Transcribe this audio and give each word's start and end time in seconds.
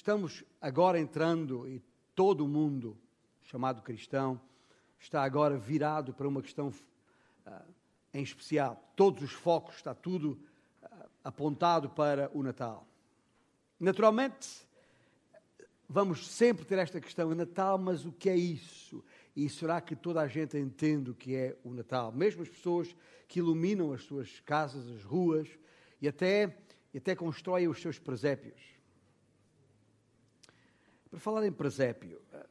estamos 0.00 0.42
agora 0.62 0.98
entrando 0.98 1.68
e 1.68 1.78
todo 2.14 2.42
o 2.42 2.48
mundo 2.48 2.96
chamado 3.42 3.82
cristão 3.82 4.40
está 4.98 5.22
agora 5.22 5.58
virado 5.58 6.14
para 6.14 6.26
uma 6.26 6.40
questão 6.40 6.68
uh, 6.68 7.74
em 8.14 8.22
especial. 8.22 8.82
Todos 8.96 9.22
os 9.22 9.32
focos, 9.32 9.76
está 9.76 9.94
tudo 9.94 10.40
uh, 10.82 11.06
apontado 11.22 11.90
para 11.90 12.30
o 12.32 12.42
Natal. 12.42 12.86
Naturalmente, 13.78 14.66
vamos 15.86 16.26
sempre 16.28 16.64
ter 16.64 16.78
esta 16.78 16.98
questão: 16.98 17.34
Natal, 17.34 17.76
mas 17.76 18.06
o 18.06 18.12
que 18.12 18.30
é 18.30 18.36
isso? 18.36 19.04
E 19.36 19.50
será 19.50 19.82
que 19.82 19.94
toda 19.94 20.22
a 20.22 20.26
gente 20.26 20.56
entende 20.56 21.10
o 21.10 21.14
que 21.14 21.36
é 21.36 21.58
o 21.62 21.74
Natal? 21.74 22.10
Mesmo 22.10 22.40
as 22.40 22.48
pessoas 22.48 22.96
que 23.28 23.38
iluminam 23.38 23.92
as 23.92 24.02
suas 24.04 24.40
casas, 24.40 24.88
as 24.88 25.04
ruas 25.04 25.46
e 26.00 26.08
até, 26.08 26.56
e 26.94 26.96
até 26.96 27.14
constroem 27.14 27.68
os 27.68 27.82
seus 27.82 27.98
presépios. 27.98 28.79
Para 31.10 31.18
falar 31.18 31.46
em 31.46 31.52
presépio, 31.52 32.22
eh, 32.32 32.46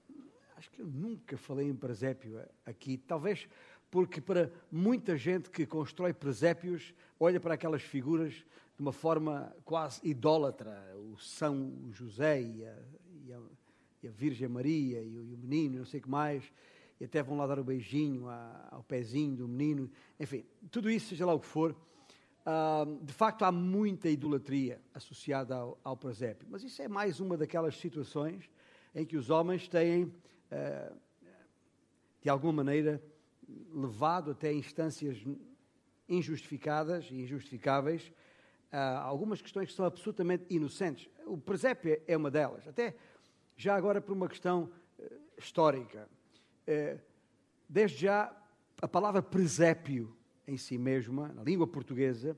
acho 0.58 0.70
que 0.70 0.82
eu 0.82 0.88
nunca 0.88 1.38
falei 1.38 1.68
em 1.68 1.76
presépio 1.76 2.42
aqui, 2.66 2.98
talvez 2.98 3.48
porque 3.92 4.22
para 4.22 4.52
muita 4.72 5.18
gente 5.18 5.50
que 5.50 5.66
constrói 5.66 6.14
presépios, 6.14 6.94
olha 7.20 7.40
para 7.40 7.56
aquelas 7.56 7.82
figuras 7.82 8.34
de 8.34 8.82
uma 8.82 8.92
forma 8.92 9.54
quase 9.66 10.00
idólatra, 10.04 10.96
o 10.96 11.18
São 11.18 11.74
José 11.92 12.42
e 12.42 12.66
a, 12.66 12.78
e 13.26 13.34
a, 13.34 13.40
e 14.04 14.08
a 14.08 14.12
Virgem 14.12 14.48
Maria 14.48 15.02
e 15.02 15.18
o, 15.18 15.26
e 15.26 15.34
o, 15.34 15.38
menino, 15.38 15.80
não 15.80 15.86
sei 15.86 16.00
o 16.00 16.04
que 16.04 16.10
mais, 16.10 16.44
e 17.00 17.06
até 17.06 17.22
vão 17.24 17.38
lá 17.38 17.48
dar 17.48 17.58
o 17.58 17.62
um 17.62 17.66
beijinho 17.66 18.28
ao 18.70 18.84
pezinho 18.84 19.36
do 19.36 19.48
menino, 19.48 19.90
enfim, 20.20 20.46
tudo 20.70 20.90
isso, 20.90 21.10
seja 21.10 21.26
lá 21.26 21.34
o 21.34 21.40
que 21.40 21.48
for, 21.48 21.72
uh, 21.72 23.04
de 23.04 23.14
facto 23.14 23.44
há 23.44 23.52
muita 23.52 24.08
idolatria 24.08 24.82
associada 24.94 25.56
ao, 25.56 25.80
ao 25.84 25.98
presépio, 25.98 26.48
mas 26.50 26.64
isso 26.64 26.82
é 26.82 26.88
mais 26.88 27.20
uma 27.20 27.36
daquelas 27.36 27.78
situações 27.78 28.50
em 28.94 29.06
que 29.06 29.18
os 29.18 29.30
homens 29.30 29.68
têm, 29.68 30.04
uh, 30.04 30.96
de 32.22 32.30
alguma 32.30 32.54
maneira, 32.54 33.02
levado 33.74 34.32
até 34.32 34.52
instâncias 34.54 35.18
injustificadas 36.08 37.08
e 37.12 37.22
injustificáveis 37.22 38.12
uh, 38.72 38.98
algumas 39.02 39.42
questões 39.42 39.70
que 39.70 39.76
são 39.76 39.86
absolutamente 39.86 40.46
inocentes. 40.50 41.10
O 41.26 41.38
presépio 41.38 42.02
é 42.08 42.18
uma 42.18 42.32
delas. 42.32 42.68
Até 42.68 42.96
já 43.56 43.76
agora 43.76 44.02
por 44.02 44.14
uma 44.14 44.28
questão 44.28 44.72
uh, 44.98 45.22
histórica. 45.38 46.08
Desde 47.68 48.02
já, 48.02 48.32
a 48.80 48.88
palavra 48.88 49.24
presépio 49.24 50.16
em 50.48 50.56
si 50.56 50.78
mesma, 50.78 51.30
na 51.30 51.42
língua 51.42 51.66
portuguesa, 51.66 52.38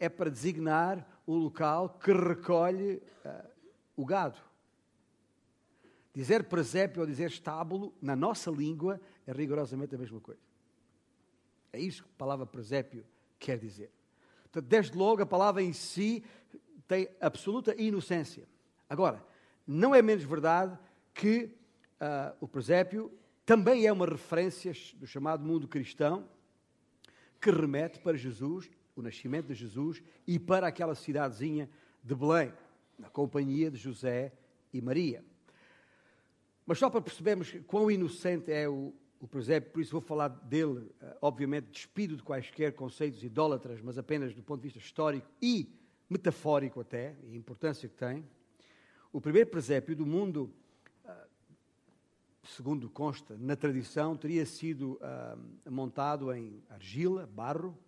é 0.00 0.08
para 0.08 0.28
designar 0.28 1.22
o 1.24 1.32
local 1.34 1.90
que 1.90 2.12
recolhe 2.12 3.00
o 3.96 4.04
gado. 4.04 4.40
Dizer 6.14 6.44
presépio 6.44 7.00
ou 7.00 7.06
dizer 7.06 7.28
estábulo, 7.28 7.92
na 8.00 8.14
nossa 8.14 8.50
língua, 8.50 9.00
é 9.26 9.32
rigorosamente 9.32 9.94
a 9.94 9.98
mesma 9.98 10.20
coisa. 10.20 10.40
É 11.72 11.80
isso 11.80 12.04
que 12.04 12.08
a 12.08 12.18
palavra 12.18 12.46
presépio 12.46 13.04
quer 13.38 13.58
dizer. 13.58 13.90
Portanto, 14.44 14.66
desde 14.66 14.96
logo, 14.96 15.22
a 15.22 15.26
palavra 15.26 15.60
em 15.60 15.72
si 15.72 16.24
tem 16.86 17.08
absoluta 17.20 17.74
inocência. 17.74 18.46
Agora, 18.88 19.24
não 19.66 19.92
é 19.92 20.00
menos 20.00 20.22
verdade 20.22 20.78
que 21.12 21.50
uh, 22.00 22.36
o 22.40 22.46
presépio 22.46 23.10
também 23.44 23.84
é 23.84 23.92
uma 23.92 24.06
referência 24.06 24.72
do 24.94 25.06
chamado 25.06 25.44
mundo 25.44 25.66
cristão 25.66 26.28
que 27.40 27.50
remete 27.50 27.98
para 27.98 28.16
Jesus, 28.16 28.70
o 28.94 29.02
nascimento 29.02 29.48
de 29.48 29.54
Jesus, 29.54 30.02
e 30.26 30.38
para 30.38 30.68
aquela 30.68 30.94
cidadezinha 30.94 31.68
de 32.02 32.14
Belém, 32.14 32.52
na 32.98 33.10
companhia 33.10 33.70
de 33.70 33.76
José 33.76 34.32
e 34.72 34.80
Maria. 34.80 35.24
Mas 36.66 36.78
só 36.78 36.88
para 36.88 37.00
percebermos 37.00 37.54
quão 37.66 37.90
inocente 37.90 38.50
é 38.50 38.68
o, 38.68 38.94
o 39.20 39.28
presépio, 39.28 39.70
por 39.70 39.80
isso 39.80 39.92
vou 39.92 40.00
falar 40.00 40.28
dele, 40.28 40.90
eh, 41.00 41.16
obviamente, 41.20 41.70
despido 41.70 42.16
de 42.16 42.22
quaisquer 42.22 42.72
conceitos 42.72 43.22
idólatras, 43.22 43.80
mas 43.82 43.98
apenas 43.98 44.34
do 44.34 44.42
ponto 44.42 44.60
de 44.60 44.68
vista 44.68 44.78
histórico 44.78 45.26
e 45.40 45.68
metafórico 46.08 46.80
até, 46.80 47.16
e 47.24 47.34
a 47.34 47.36
importância 47.36 47.88
que 47.88 47.94
tem. 47.94 48.24
O 49.12 49.20
primeiro 49.20 49.50
presépio 49.50 49.94
do 49.94 50.06
mundo, 50.06 50.52
eh, 51.04 51.26
segundo 52.44 52.88
consta 52.88 53.36
na 53.38 53.56
tradição, 53.56 54.16
teria 54.16 54.46
sido 54.46 54.98
uh, 55.02 55.70
montado 55.70 56.32
em 56.32 56.62
argila, 56.68 57.26
barro, 57.26 57.78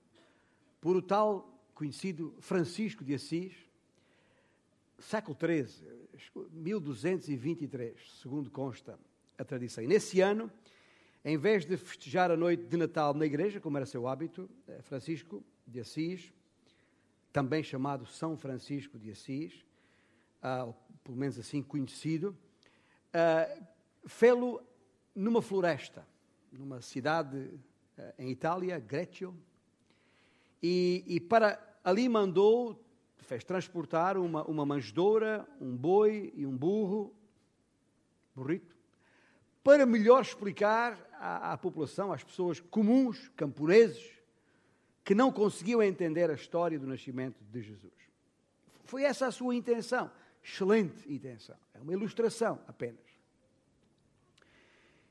por 0.80 0.96
o 0.96 1.02
tal 1.02 1.52
conhecido 1.74 2.34
Francisco 2.40 3.04
de 3.04 3.14
Assis, 3.14 3.65
século 4.98 5.36
XIII, 5.38 6.48
1223, 6.52 8.20
segundo 8.20 8.50
consta 8.50 8.98
a 9.38 9.44
tradição. 9.44 9.84
E 9.84 9.86
nesse 9.86 10.20
ano, 10.20 10.50
em 11.24 11.36
vez 11.36 11.64
de 11.64 11.76
festejar 11.76 12.30
a 12.30 12.36
noite 12.36 12.64
de 12.64 12.76
Natal 12.76 13.12
na 13.12 13.26
igreja, 13.26 13.60
como 13.60 13.76
era 13.76 13.86
seu 13.86 14.06
hábito, 14.06 14.48
eh, 14.68 14.80
Francisco 14.82 15.42
de 15.66 15.80
Assis, 15.80 16.32
também 17.32 17.62
chamado 17.62 18.06
São 18.06 18.36
Francisco 18.36 18.98
de 18.98 19.10
Assis, 19.10 19.52
uh, 20.42 20.72
pelo 21.04 21.16
menos 21.16 21.38
assim 21.38 21.62
conhecido, 21.62 22.34
uh, 23.12 23.66
fê-lo 24.06 24.62
numa 25.14 25.42
floresta, 25.42 26.06
numa 26.50 26.80
cidade 26.80 27.36
uh, 27.36 28.14
em 28.18 28.30
Itália, 28.30 28.78
Greccio, 28.78 29.36
e, 30.62 31.04
e, 31.06 31.20
para 31.20 31.60
ali 31.84 32.08
mandou, 32.08 32.82
fez 33.24 33.44
transportar 33.44 34.16
uma, 34.16 34.44
uma 34.44 34.66
manjedoura, 34.66 35.46
um 35.60 35.76
boi 35.76 36.32
e 36.36 36.46
um 36.46 36.56
burro, 36.56 37.14
burrito, 38.34 38.76
para 39.64 39.84
melhor 39.84 40.22
explicar 40.22 40.98
à, 41.14 41.52
à 41.52 41.58
população, 41.58 42.12
às 42.12 42.22
pessoas 42.22 42.60
comuns, 42.60 43.28
camponeses, 43.36 44.12
que 45.04 45.14
não 45.14 45.32
conseguiam 45.32 45.82
entender 45.82 46.30
a 46.30 46.34
história 46.34 46.78
do 46.78 46.86
nascimento 46.86 47.42
de 47.44 47.62
Jesus. 47.62 47.92
Foi 48.84 49.02
essa 49.02 49.26
a 49.26 49.32
sua 49.32 49.54
intenção. 49.54 50.10
Excelente 50.42 51.12
intenção. 51.12 51.56
É 51.74 51.80
uma 51.80 51.92
ilustração 51.92 52.60
apenas. 52.68 53.06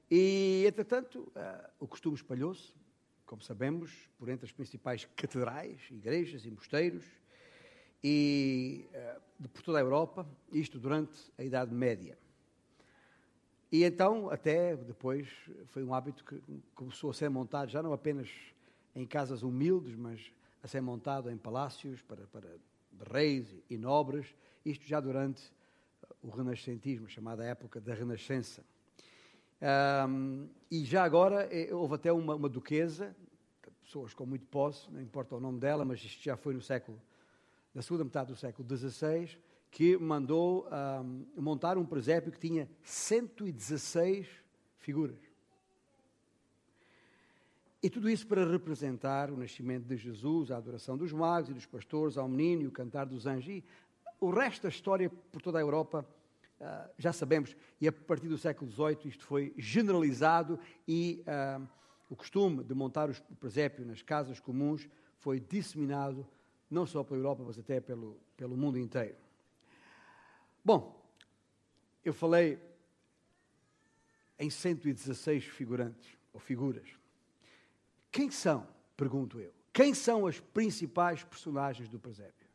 E, 0.10 0.64
entretanto, 0.68 1.32
uh, 1.36 1.70
o 1.80 1.88
costume 1.88 2.16
espalhou-se, 2.16 2.74
como 3.26 3.42
sabemos, 3.42 3.92
por 4.18 4.30
entre 4.30 4.46
as 4.46 4.52
principais 4.52 5.06
catedrais, 5.16 5.82
igrejas 5.90 6.46
e 6.46 6.52
mosteiros, 6.52 7.04
e 8.08 8.88
uh, 8.94 9.22
de, 9.40 9.48
por 9.50 9.64
toda 9.64 9.80
a 9.80 9.82
Europa, 9.82 10.28
isto 10.52 10.78
durante 10.78 11.18
a 11.40 11.44
Idade 11.44 11.74
Média. 11.74 12.16
E 13.72 13.84
então, 13.84 14.30
até 14.30 14.76
depois, 14.76 15.28
foi 15.66 15.84
um 15.84 15.92
hábito 15.92 16.24
que 16.24 16.40
começou 16.76 17.10
a 17.10 17.14
ser 17.16 17.30
montado, 17.32 17.72
já 17.72 17.82
não 17.82 17.92
apenas 17.92 18.30
em 18.96 19.08
casas 19.08 19.42
humildes, 19.42 19.96
mas 19.96 20.32
a 20.62 20.68
ser 20.68 20.82
montado 20.82 21.32
em 21.32 21.38
palácios 21.38 22.04
para, 22.04 22.28
para 22.28 22.48
reis 23.12 23.48
e 23.72 23.76
nobres, 23.76 24.36
isto 24.64 24.86
já 24.86 25.00
durante 25.00 25.42
o 26.22 26.30
renascentismo, 26.30 27.10
chamada 27.10 27.44
época 27.44 27.82
da 27.82 27.96
Renascença. 27.96 28.64
Um, 30.08 30.48
e 30.70 30.86
já 30.86 31.04
agora 31.04 31.50
eh, 31.52 31.74
houve 31.74 31.96
até 31.96 32.12
uma, 32.12 32.36
uma, 32.36 32.50
duquesa, 32.50 33.16
pessoas 33.82 34.14
com 34.14 34.28
muito 34.28 34.46
posse, 34.46 34.92
não 34.92 35.02
importa 35.02 35.36
o 35.36 35.40
nome 35.40 35.60
dela, 35.60 35.84
mas 35.84 36.04
isto 36.04 36.22
já 36.22 36.38
foi 36.38 36.54
no 36.54 36.62
século, 36.62 37.02
na 37.76 37.82
segunda 37.82 38.06
metade 38.06 38.32
do 38.32 38.38
século 38.38 38.66
XVI, 38.66 39.38
que 39.70 39.98
mandou 39.98 40.66
um, 41.04 41.26
montar 41.36 41.78
um 41.78 41.86
presépio 41.86 42.32
que 42.32 42.40
tinha 42.40 42.70
116 42.82 44.26
figuras. 44.80 45.20
E 47.84 47.90
tudo 47.90 48.10
isso 48.10 48.26
para 48.26 48.50
representar 48.50 49.30
o 49.30 49.36
nascimento 49.36 49.84
de 49.84 49.98
Jesus, 49.98 50.50
a 50.50 50.58
adoração 50.58 50.98
dos 50.98 51.12
magos 51.12 51.50
e 51.50 51.54
dos 51.54 51.66
pastores 51.66 52.18
ao 52.18 52.30
menino 52.30 52.62
e 52.62 52.68
o 52.68 52.72
cantar 52.72 53.06
dos 53.06 53.28
anjos. 53.28 53.50
E 53.50 53.64
o 54.22 54.30
resto 54.30 54.64
da 54.64 54.70
história 54.70 55.10
por 55.10 55.42
toda 55.42 55.58
a 55.58 55.62
Europa 55.62 56.06
uh, 56.62 56.90
já 56.98 57.12
sabemos. 57.12 57.58
E 57.82 57.90
a 57.90 57.92
partir 57.92 58.30
do 58.30 58.38
século 58.38 58.72
XVIII 58.72 59.10
isto 59.10 59.26
foi 59.26 59.54
generalizado 59.58 60.58
e 60.88 61.22
uh, 61.28 61.68
o 62.10 62.16
costume 62.16 62.64
de 62.64 62.74
montar 62.74 63.10
o 63.10 63.36
presépio 63.36 63.86
nas 63.86 64.02
casas 64.02 64.40
comuns 64.40 64.88
foi 65.18 65.42
disseminado 65.42 66.26
não 66.76 66.86
só 66.86 67.04
pela 67.04 67.18
Europa, 67.18 67.42
mas 67.48 67.58
até 67.58 67.80
pelo, 67.80 68.20
pelo 68.36 68.58
mundo 68.58 68.78
inteiro. 68.78 69.16
Bom, 70.64 71.02
eu 72.04 72.14
falei 72.14 72.60
em 74.38 74.50
116 74.50 75.46
figurantes 75.46 76.18
ou 76.34 76.40
figuras. 76.40 76.88
Quem 78.12 78.30
são, 78.30 78.68
pergunto 78.98 79.40
eu, 79.40 79.54
quem 79.72 79.94
são 79.94 80.28
as 80.28 80.40
principais 80.40 81.24
personagens 81.24 81.88
do 81.88 81.98
presépio? 81.98 82.46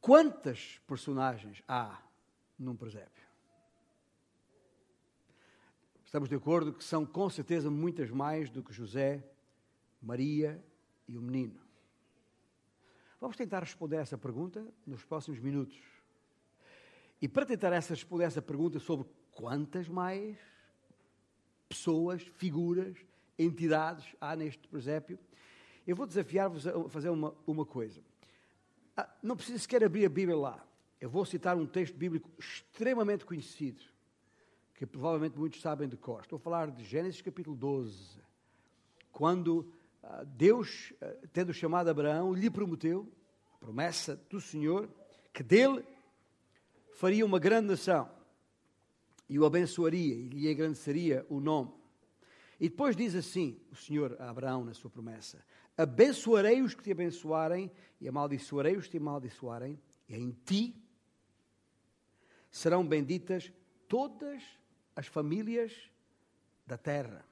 Quantas 0.00 0.80
personagens 0.86 1.62
há 1.68 2.02
num 2.58 2.74
presépio? 2.74 3.22
Estamos 6.04 6.28
de 6.28 6.34
acordo 6.34 6.72
que 6.72 6.82
são 6.82 7.06
com 7.06 7.28
certeza 7.30 7.70
muitas 7.70 8.10
mais 8.10 8.50
do 8.50 8.62
que 8.62 8.72
José, 8.72 9.31
Maria 10.02 10.62
e 11.06 11.16
o 11.16 11.22
menino. 11.22 11.60
Vamos 13.20 13.36
tentar 13.36 13.60
responder 13.60 13.96
essa 13.96 14.18
pergunta 14.18 14.66
nos 14.84 15.04
próximos 15.04 15.38
minutos. 15.38 15.78
E 17.20 17.28
para 17.28 17.46
tentar 17.46 17.70
responder 17.70 18.24
essa 18.24 18.42
pergunta 18.42 18.80
sobre 18.80 19.06
quantas 19.30 19.88
mais 19.88 20.36
pessoas, 21.68 22.22
figuras, 22.22 22.96
entidades 23.38 24.16
há 24.20 24.34
neste 24.34 24.66
presépio, 24.66 25.18
eu 25.86 25.94
vou 25.94 26.06
desafiar-vos 26.06 26.66
a 26.66 26.88
fazer 26.88 27.10
uma, 27.10 27.34
uma 27.46 27.64
coisa. 27.64 28.02
Ah, 28.96 29.08
não 29.22 29.36
precisa 29.36 29.58
sequer 29.58 29.84
abrir 29.84 30.04
a 30.04 30.08
Bíblia 30.08 30.36
lá. 30.36 30.66
Eu 31.00 31.08
vou 31.08 31.24
citar 31.24 31.56
um 31.56 31.66
texto 31.66 31.96
bíblico 31.96 32.30
extremamente 32.38 33.24
conhecido, 33.24 33.82
que 34.74 34.84
provavelmente 34.86 35.38
muitos 35.38 35.60
sabem 35.60 35.88
de 35.88 35.96
cor. 35.96 36.22
Estou 36.22 36.36
a 36.36 36.40
falar 36.40 36.70
de 36.70 36.84
Gênesis 36.84 37.20
capítulo 37.20 37.56
12, 37.56 38.20
quando 39.10 39.72
Deus, 40.26 40.92
ah, 41.00 41.14
tendo 41.32 41.52
chamado 41.52 41.88
Abraão, 41.88 42.32
lhe 42.32 42.50
prometeu, 42.50 43.10
a 43.54 43.58
promessa 43.58 44.16
do 44.28 44.40
Senhor, 44.40 44.88
que 45.32 45.42
dele 45.42 45.84
faria 46.94 47.24
uma 47.24 47.38
grande 47.38 47.68
nação 47.68 48.10
e 49.28 49.38
o 49.38 49.44
abençoaria 49.44 50.14
e 50.14 50.28
lhe 50.28 50.50
engrandeceria 50.50 51.24
o 51.28 51.40
nome. 51.40 51.72
E 52.60 52.68
depois 52.68 52.94
diz 52.94 53.14
assim 53.14 53.58
o 53.70 53.76
Senhor 53.76 54.16
a 54.20 54.30
Abraão 54.30 54.64
na 54.64 54.74
sua 54.74 54.90
promessa: 54.90 55.44
Abençoarei 55.76 56.60
os 56.62 56.74
que 56.74 56.82
te 56.82 56.92
abençoarem 56.92 57.70
e 58.00 58.08
amaldiçoarei 58.08 58.76
os 58.76 58.84
que 58.84 58.92
te 58.92 58.96
amaldiçoarem, 58.98 59.80
e 60.08 60.14
em 60.14 60.30
ti 60.44 60.76
serão 62.50 62.86
benditas 62.86 63.50
todas 63.88 64.42
as 64.94 65.06
famílias 65.06 65.90
da 66.66 66.76
terra. 66.76 67.24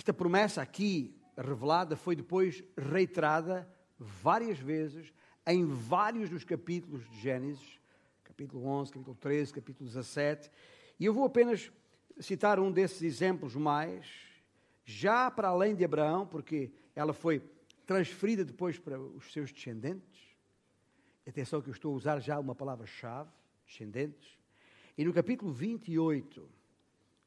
Esta 0.00 0.14
promessa 0.14 0.62
aqui 0.62 1.14
revelada 1.36 1.94
foi 1.94 2.16
depois 2.16 2.64
reiterada 2.74 3.70
várias 3.98 4.58
vezes 4.58 5.12
em 5.46 5.66
vários 5.66 6.30
dos 6.30 6.42
capítulos 6.42 7.06
de 7.10 7.20
Gênesis, 7.20 7.78
capítulo 8.24 8.64
11, 8.64 8.92
capítulo 8.92 9.16
13, 9.20 9.52
capítulo 9.52 9.86
17, 9.86 10.50
e 10.98 11.04
eu 11.04 11.12
vou 11.12 11.26
apenas 11.26 11.70
citar 12.18 12.58
um 12.58 12.72
desses 12.72 13.02
exemplos 13.02 13.54
mais, 13.54 14.10
já 14.86 15.30
para 15.30 15.48
além 15.48 15.76
de 15.76 15.84
Abraão, 15.84 16.26
porque 16.26 16.72
ela 16.96 17.12
foi 17.12 17.42
transferida 17.84 18.42
depois 18.42 18.78
para 18.78 18.98
os 18.98 19.30
seus 19.30 19.52
descendentes. 19.52 20.34
Atenção 21.28 21.60
que 21.60 21.68
eu 21.68 21.74
estou 21.74 21.92
a 21.92 21.96
usar 21.96 22.20
já 22.20 22.40
uma 22.40 22.54
palavra-chave, 22.54 23.28
descendentes. 23.66 24.38
E 24.96 25.04
no 25.04 25.12
capítulo 25.12 25.52
28 25.52 26.48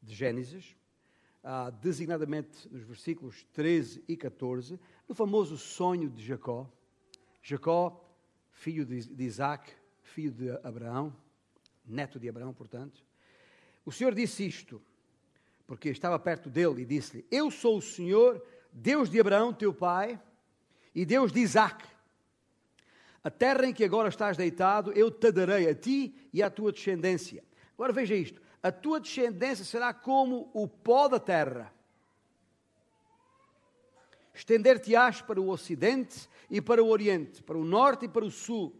de 0.01 0.15
Gênesis, 0.15 0.75
ah, 1.43 1.69
designadamente 1.69 2.67
nos 2.71 2.83
versículos 2.83 3.45
13 3.53 4.03
e 4.07 4.15
14, 4.15 4.79
no 5.07 5.13
famoso 5.13 5.57
sonho 5.57 6.09
de 6.09 6.25
Jacó. 6.25 6.71
Jacó, 7.41 8.09
filho 8.51 8.85
de 8.85 9.23
Isaac, 9.23 9.71
filho 10.01 10.31
de 10.31 10.49
Abraão, 10.65 11.13
neto 11.85 12.19
de 12.19 12.29
Abraão, 12.29 12.53
portanto. 12.53 13.03
O 13.85 13.91
Senhor 13.91 14.15
disse 14.15 14.45
isto, 14.47 14.81
porque 15.67 15.89
estava 15.89 16.17
perto 16.17 16.49
dele 16.49 16.83
e 16.83 16.85
disse-lhe: 16.85 17.25
Eu 17.29 17.51
sou 17.51 17.77
o 17.77 17.81
Senhor, 17.81 18.41
Deus 18.71 19.09
de 19.09 19.19
Abraão, 19.19 19.53
teu 19.53 19.73
pai, 19.73 20.19
e 20.95 21.05
Deus 21.05 21.31
de 21.31 21.39
Isaac. 21.39 21.85
A 23.23 23.29
terra 23.29 23.65
em 23.65 23.73
que 23.73 23.83
agora 23.83 24.09
estás 24.09 24.35
deitado, 24.37 24.91
eu 24.93 25.09
te 25.09 25.31
darei 25.31 25.69
a 25.69 25.75
ti 25.75 26.13
e 26.33 26.43
à 26.43 26.49
tua 26.49 26.71
descendência. 26.71 27.43
Agora 27.73 27.91
veja 27.91 28.15
isto: 28.15 28.41
a 28.63 28.71
tua 28.71 29.01
descendência 29.01 29.65
será 29.65 29.93
como 29.93 30.49
o 30.53 30.65
pó 30.65 31.09
da 31.09 31.19
terra. 31.19 31.73
Estender-te-ás 34.33 35.21
para 35.21 35.39
o 35.39 35.49
ocidente 35.49 36.29
e 36.49 36.61
para 36.61 36.81
o 36.81 36.87
oriente, 36.87 37.43
para 37.43 37.57
o 37.57 37.65
norte 37.65 38.05
e 38.05 38.09
para 38.09 38.23
o 38.23 38.31
sul. 38.31 38.73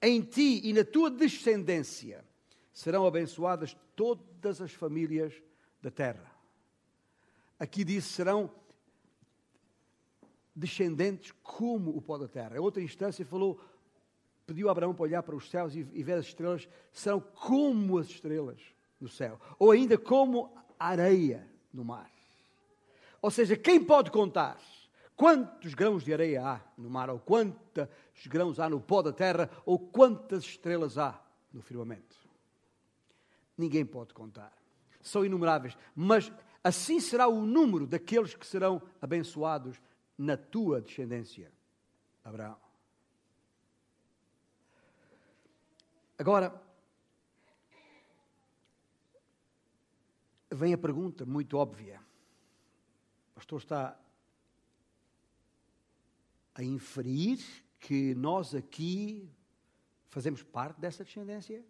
Em 0.00 0.22
ti 0.22 0.60
e 0.64 0.72
na 0.72 0.84
tua 0.84 1.10
descendência 1.10 2.24
serão 2.72 3.04
abençoadas 3.04 3.76
todas 3.96 4.62
as 4.62 4.72
famílias 4.72 5.34
da 5.82 5.90
terra. 5.90 6.30
Aqui 7.58 7.82
diz: 7.82 8.04
serão 8.04 8.48
descendentes 10.54 11.32
como 11.42 11.94
o 11.96 12.00
pó 12.00 12.16
da 12.16 12.28
terra. 12.28 12.56
Em 12.56 12.60
outra 12.60 12.80
instância 12.80 13.26
falou, 13.26 13.60
pediu 14.46 14.68
a 14.68 14.72
Abraão 14.72 14.94
para 14.94 15.02
olhar 15.02 15.22
para 15.22 15.36
os 15.36 15.50
céus 15.50 15.74
e, 15.74 15.80
e 15.92 16.02
ver 16.02 16.14
as 16.14 16.26
estrelas, 16.26 16.68
serão 16.92 17.20
como 17.20 17.98
as 17.98 18.06
estrelas 18.06 18.60
no 19.00 19.08
céu, 19.08 19.40
ou 19.58 19.70
ainda 19.70 19.96
como 19.96 20.52
areia 20.78 21.48
no 21.72 21.84
mar. 21.84 22.10
Ou 23.22 23.30
seja, 23.30 23.56
quem 23.56 23.82
pode 23.82 24.10
contar 24.10 24.58
quantos 25.20 25.74
grãos 25.74 26.02
de 26.02 26.14
areia 26.14 26.42
há 26.42 26.60
no 26.78 26.88
mar, 26.88 27.10
ou 27.10 27.18
quantos 27.18 28.26
grãos 28.26 28.58
há 28.58 28.70
no 28.70 28.80
pó 28.80 29.02
da 29.02 29.12
terra, 29.12 29.50
ou 29.66 29.78
quantas 29.78 30.44
estrelas 30.44 30.96
há 30.96 31.20
no 31.52 31.60
firmamento? 31.60 32.16
Ninguém 33.56 33.84
pode 33.84 34.14
contar. 34.14 34.50
São 35.02 35.22
inumeráveis, 35.22 35.76
mas 35.94 36.32
assim 36.64 37.00
será 37.00 37.28
o 37.28 37.44
número 37.44 37.86
daqueles 37.86 38.34
que 38.34 38.46
serão 38.46 38.80
abençoados 39.00 39.78
na 40.16 40.38
tua 40.38 40.80
descendência, 40.80 41.52
Abraão. 42.24 42.56
Agora, 46.18 46.62
vem 50.50 50.74
a 50.74 50.78
pergunta 50.78 51.24
muito 51.24 51.56
óbvia. 51.56 52.00
O 53.32 53.34
pastor 53.34 53.60
está 53.60 54.00
a 56.54 56.62
inferir 56.62 57.38
que 57.78 58.14
nós 58.14 58.54
aqui 58.54 59.30
fazemos 60.08 60.42
parte 60.42 60.80
dessa 60.80 61.04
descendência? 61.04 61.64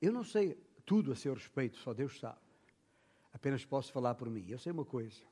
Eu 0.00 0.12
não 0.12 0.24
sei 0.24 0.54
tudo 0.84 1.12
a 1.12 1.16
seu 1.16 1.34
respeito, 1.34 1.76
só 1.76 1.92
Deus 1.92 2.18
sabe. 2.18 2.40
Apenas 3.32 3.64
posso 3.64 3.92
falar 3.92 4.14
por 4.14 4.28
mim. 4.28 4.46
Eu 4.48 4.58
sei 4.58 4.72
uma 4.72 4.84
coisa. 4.84 5.22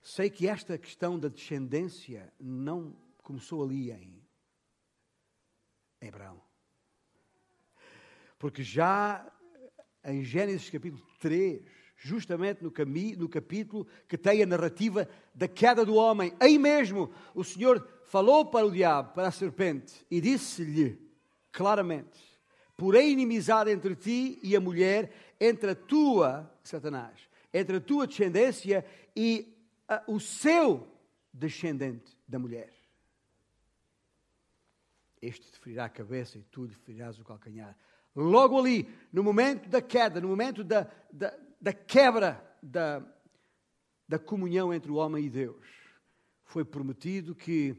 Sei 0.00 0.30
que 0.30 0.46
esta 0.46 0.78
questão 0.78 1.18
da 1.18 1.28
descendência 1.28 2.32
não 2.38 2.96
começou 3.22 3.62
ali 3.64 3.90
em 3.90 4.22
Abraão. 6.00 6.45
Porque 8.38 8.62
já 8.62 9.26
em 10.04 10.22
Gênesis 10.22 10.70
capítulo 10.70 11.02
3, 11.18 11.62
justamente 11.96 12.62
no, 12.62 12.72
no 13.18 13.28
capítulo 13.28 13.86
que 14.06 14.18
tem 14.18 14.42
a 14.42 14.46
narrativa 14.46 15.08
da 15.34 15.48
queda 15.48 15.84
do 15.84 15.94
homem, 15.94 16.32
aí 16.38 16.58
mesmo 16.58 17.12
o 17.34 17.42
Senhor 17.42 17.86
falou 18.04 18.46
para 18.46 18.66
o 18.66 18.70
diabo, 18.70 19.14
para 19.14 19.28
a 19.28 19.32
serpente, 19.32 20.06
e 20.10 20.20
disse-lhe 20.20 20.98
claramente: 21.50 22.20
Porém, 22.76 23.10
inimizade 23.10 23.70
entre 23.70 23.96
ti 23.96 24.38
e 24.42 24.54
a 24.54 24.60
mulher, 24.60 25.10
entre 25.40 25.70
a 25.70 25.74
tua, 25.74 26.52
Satanás, 26.62 27.28
entre 27.52 27.78
a 27.78 27.80
tua 27.80 28.06
descendência 28.06 28.84
e 29.14 29.56
o 30.06 30.20
seu 30.20 30.86
descendente 31.32 32.16
da 32.28 32.38
mulher. 32.38 32.72
Este 35.20 35.50
te 35.50 35.58
ferirá 35.58 35.86
a 35.86 35.88
cabeça 35.88 36.38
e 36.38 36.42
tu 36.42 36.66
lhe 36.66 36.74
ferirás 36.74 37.18
o 37.18 37.24
calcanhar. 37.24 37.76
Logo 38.16 38.58
ali, 38.58 38.88
no 39.12 39.22
momento 39.22 39.68
da 39.68 39.82
queda, 39.82 40.22
no 40.22 40.28
momento 40.28 40.64
da, 40.64 40.90
da, 41.12 41.38
da 41.60 41.72
quebra 41.74 42.42
da, 42.62 43.06
da 44.08 44.18
comunhão 44.18 44.72
entre 44.72 44.90
o 44.90 44.94
homem 44.94 45.26
e 45.26 45.30
Deus, 45.30 45.66
foi 46.42 46.64
prometido 46.64 47.34
que 47.34 47.76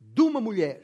de 0.00 0.22
uma 0.22 0.40
mulher, 0.40 0.82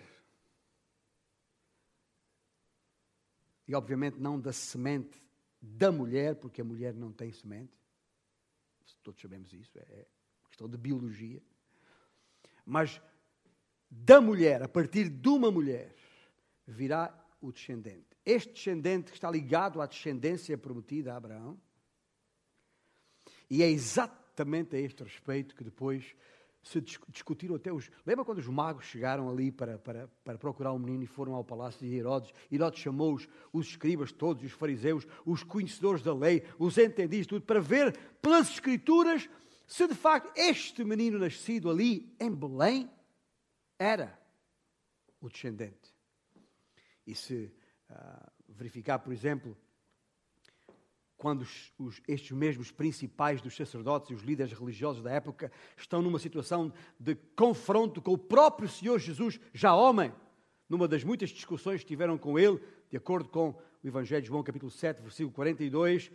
e 3.67 3.75
obviamente 3.75 4.19
não 4.19 4.39
da 4.39 4.53
semente 4.53 5.23
da 5.61 5.91
mulher, 5.91 6.37
porque 6.37 6.61
a 6.61 6.65
mulher 6.65 6.95
não 6.95 7.11
tem 7.11 7.33
semente, 7.33 7.73
todos 9.03 9.21
sabemos 9.21 9.51
isso, 9.53 9.79
é, 9.79 10.07
questão 10.47 10.69
de 10.69 10.77
biologia. 10.77 11.43
Mas 12.67 13.01
da 13.91 14.21
mulher, 14.21 14.63
a 14.63 14.69
partir 14.69 15.09
de 15.09 15.29
uma 15.29 15.51
mulher, 15.51 15.95
virá 16.67 17.15
o 17.41 17.51
descendente. 17.51 18.08
Este 18.31 18.53
descendente 18.53 19.11
que 19.11 19.17
está 19.17 19.31
ligado 19.31 19.81
à 19.81 19.87
descendência 19.87 20.59
prometida 20.59 21.15
a 21.15 21.17
Abraão. 21.17 21.59
E 23.49 23.63
é 23.63 23.71
exatamente 23.71 24.77
a 24.77 24.79
este 24.79 25.03
respeito 25.03 25.55
que 25.55 25.65
depois 25.65 26.15
se 26.63 26.79
discutiram 27.09 27.55
até 27.55 27.73
os. 27.73 27.91
Lembra 28.05 28.27
quando 28.27 28.37
os 28.37 28.47
magos 28.47 28.85
chegaram 28.85 29.31
ali 29.31 29.51
para, 29.51 29.79
para, 29.79 30.09
para 30.23 30.37
procurar 30.37 30.75
um 30.75 30.79
menino 30.79 31.05
e 31.05 31.07
foram 31.07 31.35
ao 31.35 31.43
palácio 31.43 31.81
de 31.81 31.95
Herodes? 31.95 32.35
Herodes 32.53 32.81
chamou 32.81 33.15
os, 33.15 33.27
os 33.51 33.69
escribas 33.69 34.13
todos, 34.13 34.45
os 34.45 34.53
fariseus, 34.53 35.07
os 35.25 35.43
conhecedores 35.43 36.03
da 36.03 36.15
lei, 36.15 36.45
os 36.59 36.77
entendidos, 36.77 37.27
tudo, 37.27 37.47
para 37.47 37.63
ver 37.63 37.97
pelas 38.21 38.51
escrituras 38.51 39.27
se 39.67 39.89
de 39.89 39.95
facto 39.95 40.31
este 40.37 40.85
menino 40.85 41.19
nascido 41.19 41.71
ali 41.71 42.15
em 42.21 42.31
Belém 42.31 42.91
era 43.79 44.21
o 45.19 45.31
descendente. 45.31 45.95
E 47.07 47.15
se 47.15 47.51
uh, 47.91 48.31
verificar, 48.49 48.99
por 48.99 49.13
exemplo, 49.13 49.57
quando 51.17 51.43
os, 51.43 51.73
os, 51.79 52.01
estes 52.07 52.31
mesmos 52.31 52.71
principais 52.71 53.43
dos 53.43 53.57
sacerdotes 53.57 54.11
e 54.11 54.15
os 54.15 54.23
líderes 54.23 54.53
religiosos 54.53 55.03
da 55.03 55.11
época 55.11 55.51
estão 55.77 56.01
numa 56.01 56.19
situação 56.19 56.73
de 56.99 57.17
confronto 57.37 58.01
com 58.01 58.13
o 58.13 58.19
próprio 58.19 58.69
Senhor 58.69 58.99
Jesus, 58.99 59.41
já 59.53 59.75
homem, 59.75 60.13
numa 60.69 60.87
das 60.87 61.03
muitas 61.03 61.31
discussões 61.31 61.81
que 61.81 61.89
tiveram 61.89 62.17
com 62.17 62.39
ele, 62.39 62.61
de 62.89 62.97
acordo 62.97 63.29
com 63.29 63.51
o 63.51 63.87
Evangelho 63.87 64.23
de 64.23 64.29
João, 64.29 64.43
capítulo 64.43 64.71
7, 64.71 65.03
versículo 65.03 65.35
42, 65.35 66.11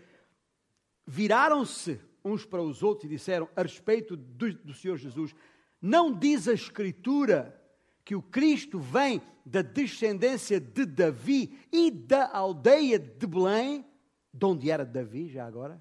viraram-se 1.05 1.99
uns 2.23 2.45
para 2.45 2.61
os 2.61 2.81
outros 2.81 3.05
e 3.05 3.15
disseram 3.15 3.49
a 3.55 3.61
respeito 3.61 4.15
do, 4.15 4.53
do 4.53 4.73
Senhor 4.73 4.97
Jesus: 4.97 5.35
Não 5.81 6.17
diz 6.17 6.47
a 6.47 6.53
Escritura 6.53 7.61
que 8.03 8.15
o 8.15 8.21
Cristo 8.21 8.79
vem 8.79 9.21
da 9.45 9.61
descendência 9.61 10.59
de 10.59 10.85
Davi 10.85 11.57
e 11.71 11.89
da 11.89 12.29
aldeia 12.31 12.99
de 12.99 13.25
Belém? 13.25 13.85
De 14.33 14.45
onde 14.45 14.69
era 14.69 14.85
Davi, 14.85 15.29
já 15.29 15.45
agora? 15.45 15.79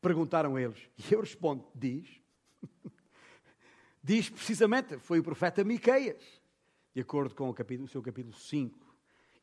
Perguntaram 0.00 0.58
eles. 0.58 0.78
E 0.98 1.12
eu 1.12 1.20
respondo: 1.20 1.66
diz. 1.74 2.20
diz 4.02 4.28
precisamente, 4.30 4.98
foi 4.98 5.18
o 5.18 5.22
profeta 5.22 5.64
Miqueias, 5.64 6.22
de 6.94 7.00
acordo 7.00 7.34
com 7.34 7.48
o, 7.48 7.54
capítulo, 7.54 7.86
o 7.86 7.90
seu 7.90 8.02
capítulo 8.02 8.34
5. 8.34 8.89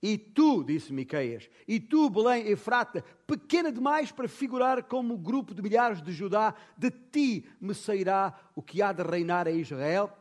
E 0.01 0.17
tu, 0.17 0.63
disse 0.63 0.93
Miqueias, 0.93 1.49
e 1.67 1.79
tu, 1.79 2.09
Belém 2.09 2.47
Efrata, 2.47 3.03
pequena 3.25 3.71
demais 3.71 4.11
para 4.11 4.27
figurar 4.27 4.83
como 4.83 5.17
grupo 5.17 5.55
de 5.55 5.61
milhares 5.61 6.01
de 6.03 6.11
Judá, 6.11 6.53
de 6.77 6.91
ti 6.91 7.49
me 7.59 7.73
sairá 7.73 8.39
o 8.55 8.61
que 8.61 8.81
há 8.81 8.93
de 8.93 9.01
reinar 9.01 9.47
a 9.47 9.51
Israel, 9.51 10.15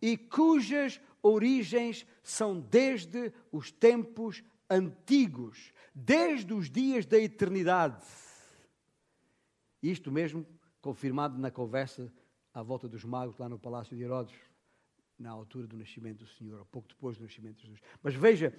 e 0.00 0.16
cujas 0.16 1.00
origens 1.20 2.06
são 2.22 2.60
desde 2.60 3.32
os 3.50 3.72
tempos 3.72 4.44
antigos, 4.70 5.72
desde 5.92 6.54
os 6.54 6.70
dias 6.70 7.04
da 7.04 7.18
eternidade. 7.18 8.04
Isto 9.82 10.12
mesmo 10.12 10.46
confirmado 10.80 11.36
na 11.36 11.50
conversa 11.50 12.12
à 12.54 12.62
volta 12.62 12.88
dos 12.88 13.04
magos 13.04 13.38
lá 13.38 13.48
no 13.48 13.58
palácio 13.58 13.96
de 13.96 14.04
Herodes, 14.04 14.36
na 15.18 15.30
altura 15.30 15.66
do 15.66 15.76
nascimento 15.76 16.18
do 16.18 16.30
Senhor, 16.30 16.60
ou 16.60 16.66
pouco 16.66 16.88
depois 16.88 17.16
do 17.16 17.24
nascimento 17.24 17.56
de 17.56 17.62
Jesus. 17.62 17.80
Mas 18.02 18.14
veja, 18.14 18.56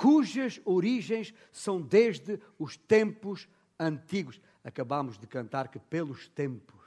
cujas 0.00 0.58
origens 0.64 1.34
são 1.52 1.78
desde 1.78 2.40
os 2.58 2.74
tempos 2.74 3.46
antigos. 3.78 4.40
Acabamos 4.64 5.18
de 5.18 5.26
cantar 5.26 5.68
que 5.68 5.78
pelos 5.78 6.26
tempos 6.26 6.80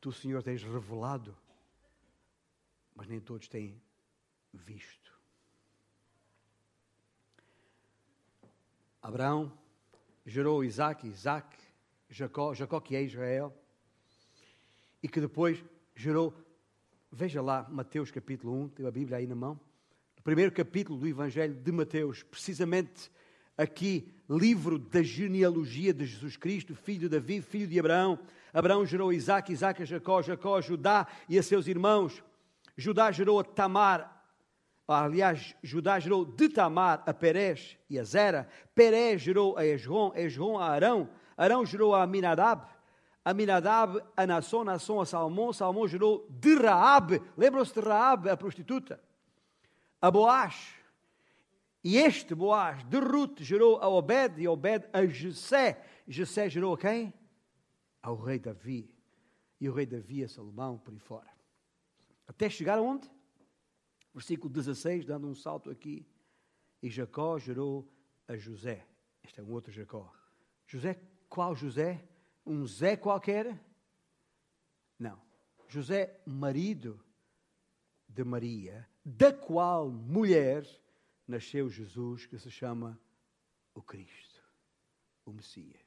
tu, 0.00 0.12
Senhor, 0.12 0.44
tens 0.44 0.62
revelado, 0.62 1.36
mas 2.94 3.08
nem 3.08 3.18
todos 3.18 3.48
têm 3.48 3.82
visto. 4.52 5.12
Abraão 9.02 9.52
gerou 10.24 10.62
Isaac, 10.62 11.04
Isaac, 11.04 11.58
Jacó, 12.08 12.54
Jacó 12.54 12.78
que 12.80 12.94
é 12.94 13.02
Israel, 13.02 13.52
e 15.02 15.08
que 15.08 15.20
depois 15.20 15.64
gerou, 15.96 16.32
veja 17.10 17.42
lá, 17.42 17.68
Mateus 17.68 18.12
capítulo 18.12 18.54
1, 18.54 18.68
tem 18.68 18.86
a 18.86 18.90
Bíblia 18.92 19.16
aí 19.16 19.26
na 19.26 19.34
mão, 19.34 19.58
primeiro 20.28 20.52
capítulo 20.52 20.98
do 20.98 21.08
Evangelho 21.08 21.54
de 21.54 21.72
Mateus, 21.72 22.22
precisamente 22.22 23.10
aqui, 23.56 24.12
livro 24.28 24.78
da 24.78 25.02
genealogia 25.02 25.90
de 25.90 26.04
Jesus 26.04 26.36
Cristo, 26.36 26.74
filho 26.74 26.98
de 26.98 27.08
Davi, 27.08 27.40
filho 27.40 27.66
de 27.66 27.80
Abraão. 27.80 28.18
Abraão 28.52 28.84
gerou 28.84 29.10
Isaac, 29.10 29.50
Isaac 29.50 29.82
a 29.82 29.86
Jacó, 29.86 30.20
Jacó 30.20 30.58
a 30.58 30.60
Judá 30.60 31.06
e 31.30 31.38
a 31.38 31.42
seus 31.42 31.66
irmãos. 31.66 32.22
Judá 32.76 33.10
gerou 33.10 33.40
a 33.40 33.42
Tamar, 33.42 34.22
Aliás, 34.86 35.56
Judá 35.62 35.98
gerou 35.98 36.26
de 36.26 36.50
Tamar 36.50 37.02
a 37.06 37.14
Perez 37.14 37.78
e 37.88 37.98
a 37.98 38.04
Zera. 38.04 38.46
Perez 38.74 39.22
gerou 39.22 39.56
a 39.56 39.64
Esron, 39.64 40.12
Esron 40.14 40.58
a 40.58 40.66
Arão. 40.66 41.08
Arão 41.38 41.64
gerou 41.64 41.94
a 41.94 42.02
Aminadab. 42.02 42.66
Aminadab 43.24 43.98
a 44.14 44.26
Nasson, 44.26 44.62
Nasson 44.62 45.00
a 45.00 45.06
Salmão. 45.06 45.54
Salmão 45.54 45.88
gerou 45.88 46.26
de 46.28 46.54
Raab. 46.54 47.18
Lembram-se 47.34 47.72
de 47.72 47.80
Raab, 47.80 48.28
a 48.28 48.36
prostituta? 48.36 49.07
A 50.00 50.10
Boaz. 50.10 50.74
E 51.82 51.96
este 51.96 52.34
Boaz 52.34 52.84
de 52.84 52.98
Ruth 52.98 53.40
gerou 53.40 53.78
a 53.78 53.88
Obed 53.88 54.40
e 54.40 54.46
Obed 54.46 54.88
a 54.92 55.06
Jessé. 55.06 55.82
Jessé 56.06 56.48
gerou 56.48 56.74
a 56.74 56.78
quem? 56.78 57.12
Ao 58.02 58.16
rei 58.16 58.38
Davi. 58.38 58.94
E 59.60 59.68
o 59.68 59.72
rei 59.72 59.86
Davi 59.86 60.22
a 60.22 60.28
Salomão 60.28 60.78
por 60.78 60.92
aí 60.92 61.00
fora. 61.00 61.30
Até 62.26 62.48
chegar 62.48 62.78
aonde? 62.78 63.10
Versículo 64.14 64.52
16, 64.52 65.04
dando 65.04 65.26
um 65.26 65.34
salto 65.34 65.70
aqui. 65.70 66.06
E 66.82 66.88
Jacó 66.88 67.38
gerou 67.38 67.90
a 68.26 68.36
José. 68.36 68.86
Este 69.22 69.40
é 69.40 69.42
um 69.42 69.50
outro 69.50 69.72
Jacó. 69.72 70.12
José, 70.66 71.00
qual 71.28 71.54
José? 71.54 72.04
Um 72.44 72.66
Zé 72.66 72.96
qualquer? 72.96 73.58
Não. 74.98 75.20
José, 75.68 76.20
marido 76.26 77.00
de 78.08 78.24
Maria, 78.24 78.88
da 79.08 79.32
qual 79.32 79.88
mulher 79.88 80.66
nasceu 81.26 81.70
Jesus, 81.70 82.26
que 82.26 82.38
se 82.38 82.50
chama 82.50 83.00
o 83.74 83.80
Cristo, 83.80 84.42
o 85.24 85.32
Messias. 85.32 85.80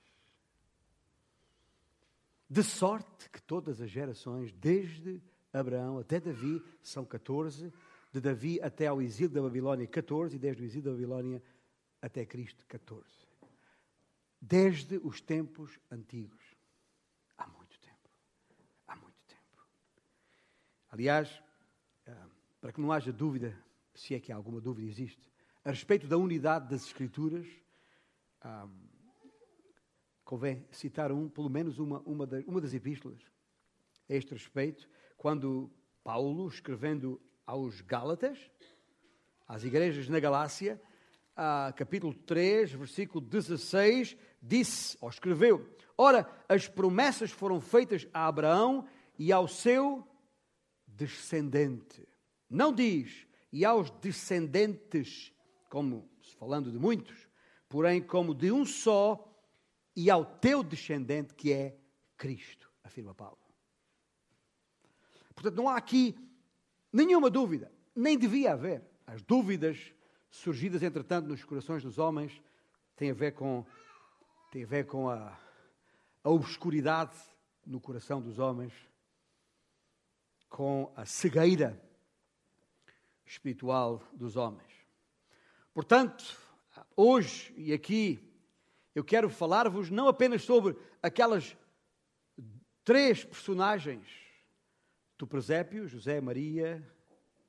De 2.49 2.63
sorte 2.63 3.29
que 3.29 3.39
todas 3.39 3.79
as 3.79 3.91
gerações, 3.91 4.51
desde 4.53 5.21
Abraão 5.53 5.99
até 5.99 6.19
Davi, 6.19 6.63
são 6.81 7.05
14, 7.05 7.71
de 8.11 8.19
Davi 8.19 8.59
até 8.59 8.87
ao 8.87 8.99
exílio 8.99 9.29
da 9.29 9.41
Babilônia, 9.43 9.85
14, 9.85 10.35
e 10.35 10.39
desde 10.39 10.63
o 10.63 10.65
exílio 10.65 10.85
da 10.85 10.91
Babilônia 10.91 11.43
até 12.01 12.25
Cristo, 12.25 12.65
14. 12.65 13.05
Desde 14.41 14.97
os 14.97 15.21
tempos 15.21 15.79
antigos. 15.91 16.43
Há 17.37 17.47
muito 17.47 17.79
tempo. 17.79 18.09
Há 18.87 18.95
muito 18.95 19.21
tempo. 19.27 19.63
Aliás, 20.89 21.41
para 22.61 22.71
que 22.71 22.79
não 22.79 22.91
haja 22.91 23.11
dúvida, 23.11 23.57
se 23.93 24.13
é 24.13 24.19
que 24.19 24.31
alguma 24.31 24.61
dúvida 24.61 24.87
existe, 24.87 25.29
a 25.65 25.71
respeito 25.71 26.07
da 26.07 26.17
unidade 26.17 26.69
das 26.69 26.85
Escrituras, 26.85 27.47
convém 30.23 30.65
citar 30.71 31.11
um, 31.11 31.27
pelo 31.27 31.49
menos 31.49 31.79
uma, 31.79 31.99
uma, 32.01 32.29
uma 32.47 32.61
das 32.61 32.73
epístolas 32.73 33.19
a 34.07 34.13
este 34.13 34.33
respeito, 34.33 34.87
quando 35.17 35.69
Paulo, 36.03 36.47
escrevendo 36.47 37.19
aos 37.45 37.81
Gálatas, 37.81 38.39
às 39.47 39.63
igrejas 39.63 40.07
na 40.07 40.19
Galácia, 40.19 40.81
capítulo 41.75 42.13
3, 42.13 42.71
versículo 42.73 43.19
16, 43.21 44.15
disse, 44.41 44.97
ou 45.01 45.09
escreveu: 45.09 45.67
Ora, 45.97 46.29
as 46.47 46.67
promessas 46.67 47.31
foram 47.31 47.59
feitas 47.59 48.07
a 48.13 48.27
Abraão 48.27 48.87
e 49.17 49.31
ao 49.31 49.47
seu 49.47 50.07
descendente. 50.87 52.07
Não 52.51 52.73
diz, 52.73 53.25
e 53.51 53.65
aos 53.65 53.89
descendentes, 53.89 55.33
como 55.69 56.07
falando 56.37 56.71
de 56.71 56.77
muitos, 56.77 57.27
porém 57.67 58.01
como 58.01 58.35
de 58.35 58.51
um 58.51 58.65
só, 58.65 59.27
e 59.95 60.09
ao 60.09 60.23
teu 60.25 60.61
descendente, 60.61 61.33
que 61.33 61.51
é 61.51 61.77
Cristo, 62.17 62.71
afirma 62.83 63.15
Paulo. 63.15 63.39
Portanto, 65.33 65.55
não 65.55 65.67
há 65.67 65.77
aqui 65.77 66.15
Nenhuma 66.91 67.29
dúvida, 67.29 67.71
nem 67.95 68.17
devia 68.17 68.51
haver. 68.51 68.83
As 69.07 69.21
dúvidas 69.21 69.93
surgidas, 70.29 70.83
entretanto, 70.83 71.27
nos 71.27 71.43
corações 71.43 71.83
dos 71.83 71.97
homens 71.97 72.41
têm 72.97 73.11
a 73.11 73.13
ver 73.13 73.33
com, 73.33 73.65
têm 74.51 74.63
a, 74.63 74.67
ver 74.67 74.85
com 74.85 75.09
a, 75.09 75.39
a 76.23 76.29
obscuridade 76.29 77.17
no 77.65 77.79
coração 77.79 78.21
dos 78.21 78.39
homens, 78.39 78.73
com 80.49 80.91
a 80.95 81.05
cegueira 81.05 81.81
espiritual 83.31 84.03
dos 84.13 84.35
homens. 84.35 84.69
Portanto, 85.73 86.37
hoje 86.97 87.53
e 87.55 87.71
aqui, 87.71 88.19
eu 88.93 89.05
quero 89.05 89.29
falar-vos 89.29 89.89
não 89.89 90.09
apenas 90.09 90.43
sobre 90.43 90.75
aquelas 91.01 91.55
três 92.83 93.23
personagens 93.23 94.05
do 95.17 95.25
presépio, 95.25 95.87
José, 95.87 96.19
Maria 96.19 96.85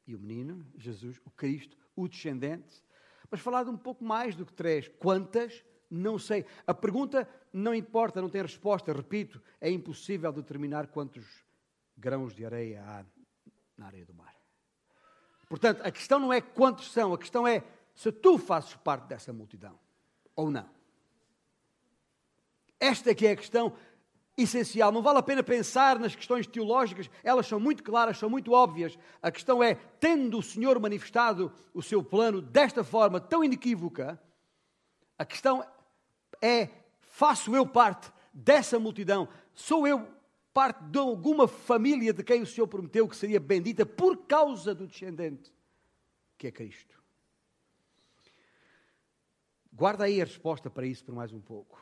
e 0.07 0.15
o 0.15 0.21
menino, 0.21 0.65
Jesus, 0.79 1.21
o 1.25 1.31
Cristo, 1.31 1.77
o 1.97 2.07
descendente. 2.07 2.81
Mas 3.29 3.41
falar 3.41 3.65
de 3.65 3.71
um 3.71 3.77
pouco 3.77 4.05
mais 4.05 4.37
do 4.37 4.47
que 4.47 4.53
três. 4.53 4.87
Quantas? 4.87 5.65
Não 5.91 6.17
sei. 6.17 6.47
A 6.65 6.73
pergunta 6.73 7.29
não 7.53 7.75
importa, 7.75 8.23
não 8.23 8.31
tem 8.31 8.43
resposta. 8.43 8.93
Repito, 8.93 9.43
é 9.61 9.69
impossível 9.69 10.33
determinar 10.33 10.87
quantos 10.87 11.27
grãos 11.97 12.35
de 12.35 12.47
areia 12.47 12.85
há 12.85 13.05
na 13.77 13.87
areia 13.87 14.05
do 14.07 14.15
mar. 14.15 14.32
Portanto, 15.53 15.83
a 15.85 15.91
questão 15.91 16.19
não 16.19 16.33
é 16.33 16.41
quantos 16.41 16.91
são, 16.91 17.13
a 17.13 17.19
questão 17.19 17.47
é 17.47 17.63
se 17.95 18.11
tu 18.11 18.39
fazes 18.39 18.75
parte 18.77 19.05
dessa 19.05 19.35
multidão 19.35 19.79
ou 20.35 20.51
não. 20.51 20.67
Esta 22.81 23.15
que 23.15 23.27
é 23.27 23.33
a 23.33 23.37
questão 23.37 23.75
essencial. 24.35 24.91
Não 24.91 25.03
vale 25.03 25.19
a 25.19 25.23
pena 25.23 25.43
pensar 25.43 25.99
nas 25.99 26.17
questões 26.17 26.47
teológicas, 26.47 27.11
elas 27.23 27.47
são 27.47 27.61
muito 27.61 27.83
claras, 27.83 28.17
são 28.17 28.31
muito 28.31 28.51
óbvias. 28.53 28.99
A 29.21 29.31
questão 29.31 29.63
é, 29.63 29.75
tendo 30.01 30.39
o 30.39 30.43
Senhor 30.43 30.81
manifestado 30.81 31.53
o 31.75 31.83
seu 31.83 32.03
plano 32.03 32.41
desta 32.41 32.83
forma 32.83 33.21
tão 33.21 33.45
inequívoca, 33.45 34.19
A 35.19 35.27
questão 35.27 35.63
é: 36.41 36.71
faço 36.99 37.55
eu 37.55 37.67
parte 37.67 38.11
dessa 38.33 38.79
multidão? 38.79 39.29
Sou 39.53 39.87
eu 39.87 40.09
parte 40.53 40.83
de 40.85 40.99
alguma 40.99 41.49
família 41.49 42.13
de 42.13 42.23
quem 42.23 42.43
o 42.43 42.47
Senhor 42.47 42.67
prometeu 42.67 43.09
que 43.09 43.17
seria 43.17 43.41
bendita 43.41 43.87
por 43.87 44.27
causa 44.27 44.75
do 44.75 44.87
descendente, 44.87 45.53
que 46.37 46.47
é 46.47 46.51
Cristo? 46.53 47.03
Guarda 49.73 50.05
aí 50.05 50.21
a 50.21 50.25
resposta 50.25 50.69
para 50.69 50.87
isso 50.87 51.05
por 51.05 51.15
mais 51.15 51.33
um 51.33 51.41
pouco. 51.41 51.81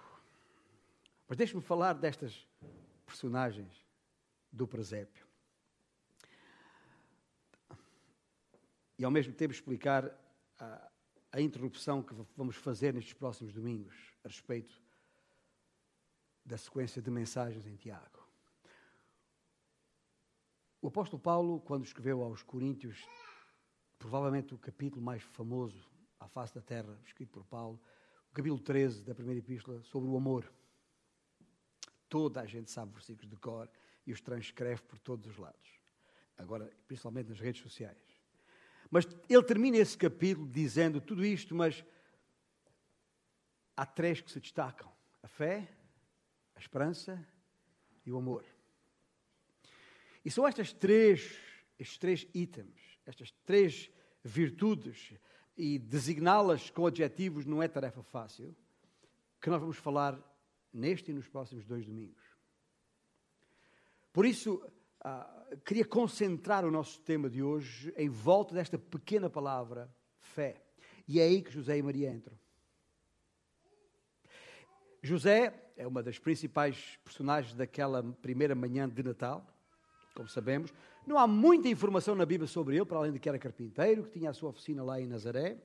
Mas 1.27 1.37
deixe-me 1.37 1.61
falar 1.61 1.95
destas 1.95 2.47
personagens 3.05 3.85
do 4.53 4.67
presépio. 4.67 5.27
E 8.99 9.05
ao 9.05 9.11
mesmo 9.11 9.33
tempo 9.33 9.53
explicar 9.53 10.13
a, 10.59 10.91
a 11.33 11.41
interrupção 11.41 12.03
que 12.03 12.15
vamos 12.37 12.57
fazer 12.57 12.95
nestes 12.95 13.15
próximos 13.15 13.53
domingos 13.53 13.95
a 14.23 14.29
respeito 14.29 14.81
da 16.45 16.59
sequência 16.59 17.01
de 17.01 17.11
mensagens 17.11 17.67
em 17.67 17.77
Tiago. 17.77 18.20
O 20.83 20.89
apóstolo 20.89 21.21
Paulo, 21.21 21.61
quando 21.61 21.85
escreveu 21.85 22.23
aos 22.23 22.43
Coríntios, 22.43 23.07
provavelmente 23.99 24.55
o 24.55 24.59
capítulo 24.59 25.03
mais 25.03 25.23
famoso 25.23 25.87
à 26.19 26.27
face 26.27 26.55
da 26.55 26.63
terra, 26.63 26.99
escrito 27.05 27.33
por 27.33 27.45
Paulo, 27.45 27.79
o 28.31 28.33
capítulo 28.33 28.59
13 28.59 29.05
da 29.05 29.15
primeira 29.15 29.41
epístola, 29.41 29.83
sobre 29.83 30.09
o 30.09 30.17
amor. 30.17 30.51
Toda 32.09 32.41
a 32.41 32.47
gente 32.47 32.71
sabe 32.71 32.95
versículos 32.95 33.29
de 33.29 33.37
cor 33.37 33.71
e 34.07 34.13
os 34.13 34.23
transcreve 34.23 34.81
por 34.85 34.99
todos 34.99 35.31
os 35.31 35.37
lados. 35.37 35.79
Agora, 36.39 36.73
principalmente 36.89 37.29
nas 37.29 37.41
redes 37.41 37.61
sociais. 37.61 38.03
Mas 38.91 39.07
ele 39.29 39.43
termina 39.43 39.77
esse 39.77 39.99
capítulo 39.99 40.49
dizendo 40.49 40.99
tudo 40.99 41.23
isto, 41.27 41.55
mas 41.55 41.85
há 43.77 43.85
três 43.85 44.23
que 44.23 44.31
se 44.31 44.41
destacam: 44.41 44.91
a 45.23 45.29
fé, 45.29 45.69
a 46.55 46.59
esperança 46.59 47.23
e 48.07 48.11
o 48.11 48.17
amor. 48.17 48.47
E 50.25 50.31
são 50.31 50.47
estas 50.47 50.73
três, 50.73 51.39
estes 51.79 51.99
três 51.99 52.29
itens, 52.35 52.99
estas 53.07 53.31
três 53.45 53.91
virtudes, 54.23 55.15
e 55.57 55.79
designá-las 55.79 56.71
com 56.71 56.87
adjetivos 56.87 57.45
não 57.45 57.63
é 57.63 57.69
tarefa 57.69 58.03
fácil, 58.03 58.57
que 59.41 59.51
nós 59.51 59.61
vamos 59.61 59.77
falar 59.77 60.19
neste 60.73 61.11
e 61.11 61.15
nos 61.15 61.29
próximos 61.29 61.67
dois 61.67 61.85
domingos. 61.85 62.23
Por 64.13 64.25
isso, 64.25 64.55
uh, 65.05 65.57
queria 65.65 65.85
concentrar 65.85 66.65
o 66.65 66.71
nosso 66.71 67.01
tema 67.03 67.29
de 67.29 67.43
hoje 67.43 67.93
em 67.97 68.09
volta 68.09 68.55
desta 68.55 68.79
pequena 68.79 69.29
palavra, 69.29 69.95
fé. 70.19 70.63
E 71.07 71.21
é 71.21 71.25
aí 71.25 71.43
que 71.43 71.51
José 71.51 71.77
e 71.77 71.83
Maria 71.83 72.11
entram. 72.11 72.39
José 75.03 75.73
é 75.77 75.87
uma 75.87 76.03
das 76.03 76.19
principais 76.19 76.99
personagens 77.05 77.55
daquela 77.55 78.03
primeira 78.03 78.55
manhã 78.55 78.89
de 78.89 79.03
Natal, 79.03 79.47
como 80.15 80.29
sabemos. 80.29 80.73
Não 81.07 81.19
há 81.19 81.27
muita 81.27 81.69
informação 81.69 82.15
na 82.15 82.27
Bíblia 82.27 82.47
sobre 82.47 82.77
ele, 82.77 82.85
para 82.85 82.99
além 82.99 83.13
de 83.13 83.19
que 83.19 83.29
era 83.29 83.39
carpinteiro, 83.39 84.05
que 84.05 84.11
tinha 84.11 84.31
a 84.31 84.33
sua 84.35 84.51
oficina 84.51 84.83
lá 84.83 85.01
em 85.01 85.07
Nazaré. 85.07 85.59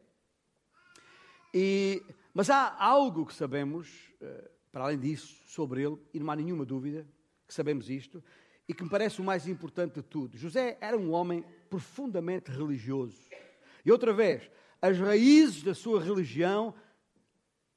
E, 1.54 2.04
mas 2.34 2.50
há 2.50 2.76
algo 2.78 3.26
que 3.26 3.34
sabemos, 3.34 4.14
eh, 4.22 4.52
para 4.72 4.86
além 4.86 5.00
disso, 5.00 5.36
sobre 5.48 5.84
ele, 5.84 5.98
e 6.14 6.20
não 6.20 6.30
há 6.30 6.36
nenhuma 6.36 6.66
dúvida 6.66 7.08
que 7.48 7.54
sabemos 7.54 7.90
isto, 7.90 8.24
e 8.68 8.74
que 8.74 8.84
me 8.84 8.90
parece 8.90 9.22
o 9.22 9.24
mais 9.24 9.48
importante 9.48 9.96
de 9.96 10.04
tudo. 10.04 10.38
José 10.38 10.78
era 10.82 10.98
um 10.98 11.12
homem 11.12 11.46
profundamente 11.70 12.52
religioso. 12.52 13.30
E 13.86 13.92
outra 13.92 14.12
vez, 14.12 14.50
as 14.82 14.98
raízes 15.00 15.64
da 15.64 15.76
sua 15.76 16.04
religião 16.04 16.74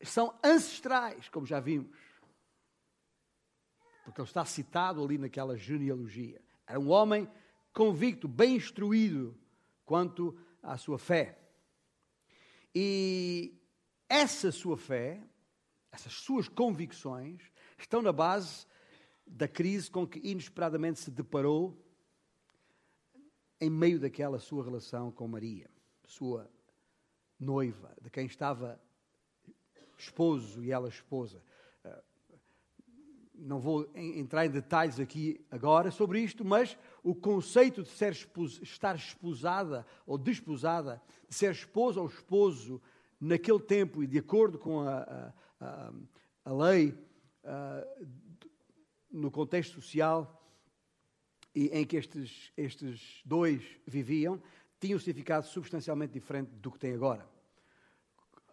são 0.03 0.35
ancestrais, 0.43 1.29
como 1.29 1.47
já 1.47 1.61
vimos. 1.61 1.99
Porque 4.05 4.21
ele 4.21 4.29
está 4.29 4.45
citado 4.45 5.05
ali 5.05 5.19
naquela 5.19 5.57
genealogia. 5.57 6.41
Era 6.69 6.79
um 6.79 6.91
homem 6.91 7.27
convicto, 7.73 8.29
bem 8.29 8.57
instruído 8.57 9.35
quanto 9.87 10.39
à 10.63 10.77
sua 10.77 10.99
fé. 10.99 11.39
E 12.75 13.59
essa 14.07 14.53
sua 14.53 14.77
fé, 14.77 15.23
essas 15.91 16.13
suas 16.13 16.47
convicções, 16.47 17.41
estão 17.79 18.03
na 18.03 18.13
base 18.13 18.67
da 19.27 19.49
crise 19.49 19.91
com 19.91 20.07
que 20.07 20.21
inesperadamente 20.23 21.01
se 21.01 21.11
deparou 21.11 21.77
em 23.61 23.71
meio 23.71 23.99
daquela 23.99 24.39
sua 24.39 24.63
relação 24.63 25.11
com 25.11 25.27
Maria, 25.27 25.71
sua 26.05 26.51
noiva, 27.41 27.97
de 28.01 28.11
quem 28.11 28.27
estava 28.27 28.81
esposo 29.97 30.63
e 30.63 30.71
ela 30.71 30.89
esposa 30.89 31.43
não 33.39 33.61
vou 33.61 33.89
entrar 33.95 34.47
em 34.47 34.51
detalhes 34.51 34.99
aqui 34.99 35.41
agora 35.51 35.91
sobre 35.91 36.21
isto, 36.21 36.45
mas 36.45 36.77
o 37.03 37.15
conceito 37.15 37.83
de 37.83 37.89
ser 37.89 38.13
estar 38.63 38.97
esposada 38.97 39.87
ou 40.07 40.19
desposada, 40.19 41.01
de 41.29 41.35
ser 41.35 41.53
esposa 41.53 42.01
ou 42.01 42.07
esposo, 42.07 42.81
naquele 43.21 43.61
tempo 43.61 44.03
e 44.03 44.07
de 44.07 44.19
acordo 44.19 44.59
com 44.59 44.81
a, 44.81 45.33
a, 45.61 45.93
a 46.45 46.53
lei, 46.53 46.97
no 49.11 49.31
contexto 49.31 49.81
social 49.81 50.35
em 51.55 51.85
que 51.85 51.97
estes, 51.97 52.53
estes 52.57 53.23
dois 53.25 53.63
viviam, 53.87 54.41
tinha 54.79 54.97
um 54.97 54.99
significado 54.99 55.47
substancialmente 55.47 56.13
diferente 56.13 56.51
do 56.51 56.71
que 56.71 56.79
tem 56.79 56.95
agora. 56.95 57.29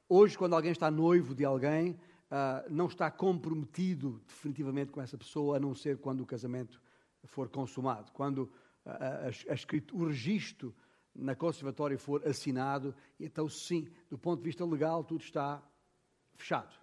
Hoje, 0.10 0.38
quando 0.38 0.56
alguém 0.56 0.72
está 0.72 0.90
noivo 0.90 1.36
de 1.36 1.46
alguém, 1.46 2.00
uh, 2.32 2.70
não 2.70 2.88
está 2.88 3.10
comprometido 3.12 4.22
definitivamente 4.28 4.92
com 4.92 5.02
essa 5.02 5.18
pessoa, 5.18 5.58
a 5.58 5.60
não 5.60 5.76
ser 5.76 5.98
quando 5.98 6.22
o 6.22 6.26
casamento 6.26 6.82
for 7.24 7.50
consumado. 7.50 8.12
Quando 8.12 8.40
uh, 8.40 8.90
a, 8.90 9.54
a, 9.54 9.96
o 9.96 10.06
registro 10.06 10.76
na 11.14 11.36
conservatória 11.36 11.98
for 11.98 12.28
assinado, 12.28 12.94
então 13.20 13.48
sim, 13.48 13.88
do 14.10 14.18
ponto 14.18 14.40
de 14.40 14.46
vista 14.46 14.66
legal, 14.66 15.04
tudo 15.04 15.22
está 15.22 15.64
fechado. 16.36 16.76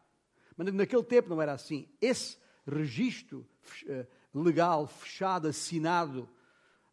Mas 0.56 0.72
naquele 0.72 1.02
tempo 1.02 1.28
não 1.28 1.40
era 1.40 1.52
assim. 1.52 1.88
Esse 2.00 2.38
registro 2.66 3.46
uh, 3.84 4.40
legal, 4.42 4.86
fechado, 4.86 5.48
assinado, 5.48 6.28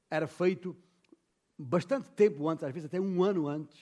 era 0.10 0.28
feito 0.28 0.76
bastante 1.58 2.10
tempo 2.12 2.48
antes, 2.48 2.64
às 2.64 2.74
vezes 2.74 2.88
até 2.88 3.00
um 3.00 3.24
ano 3.24 3.48
antes, 3.48 3.80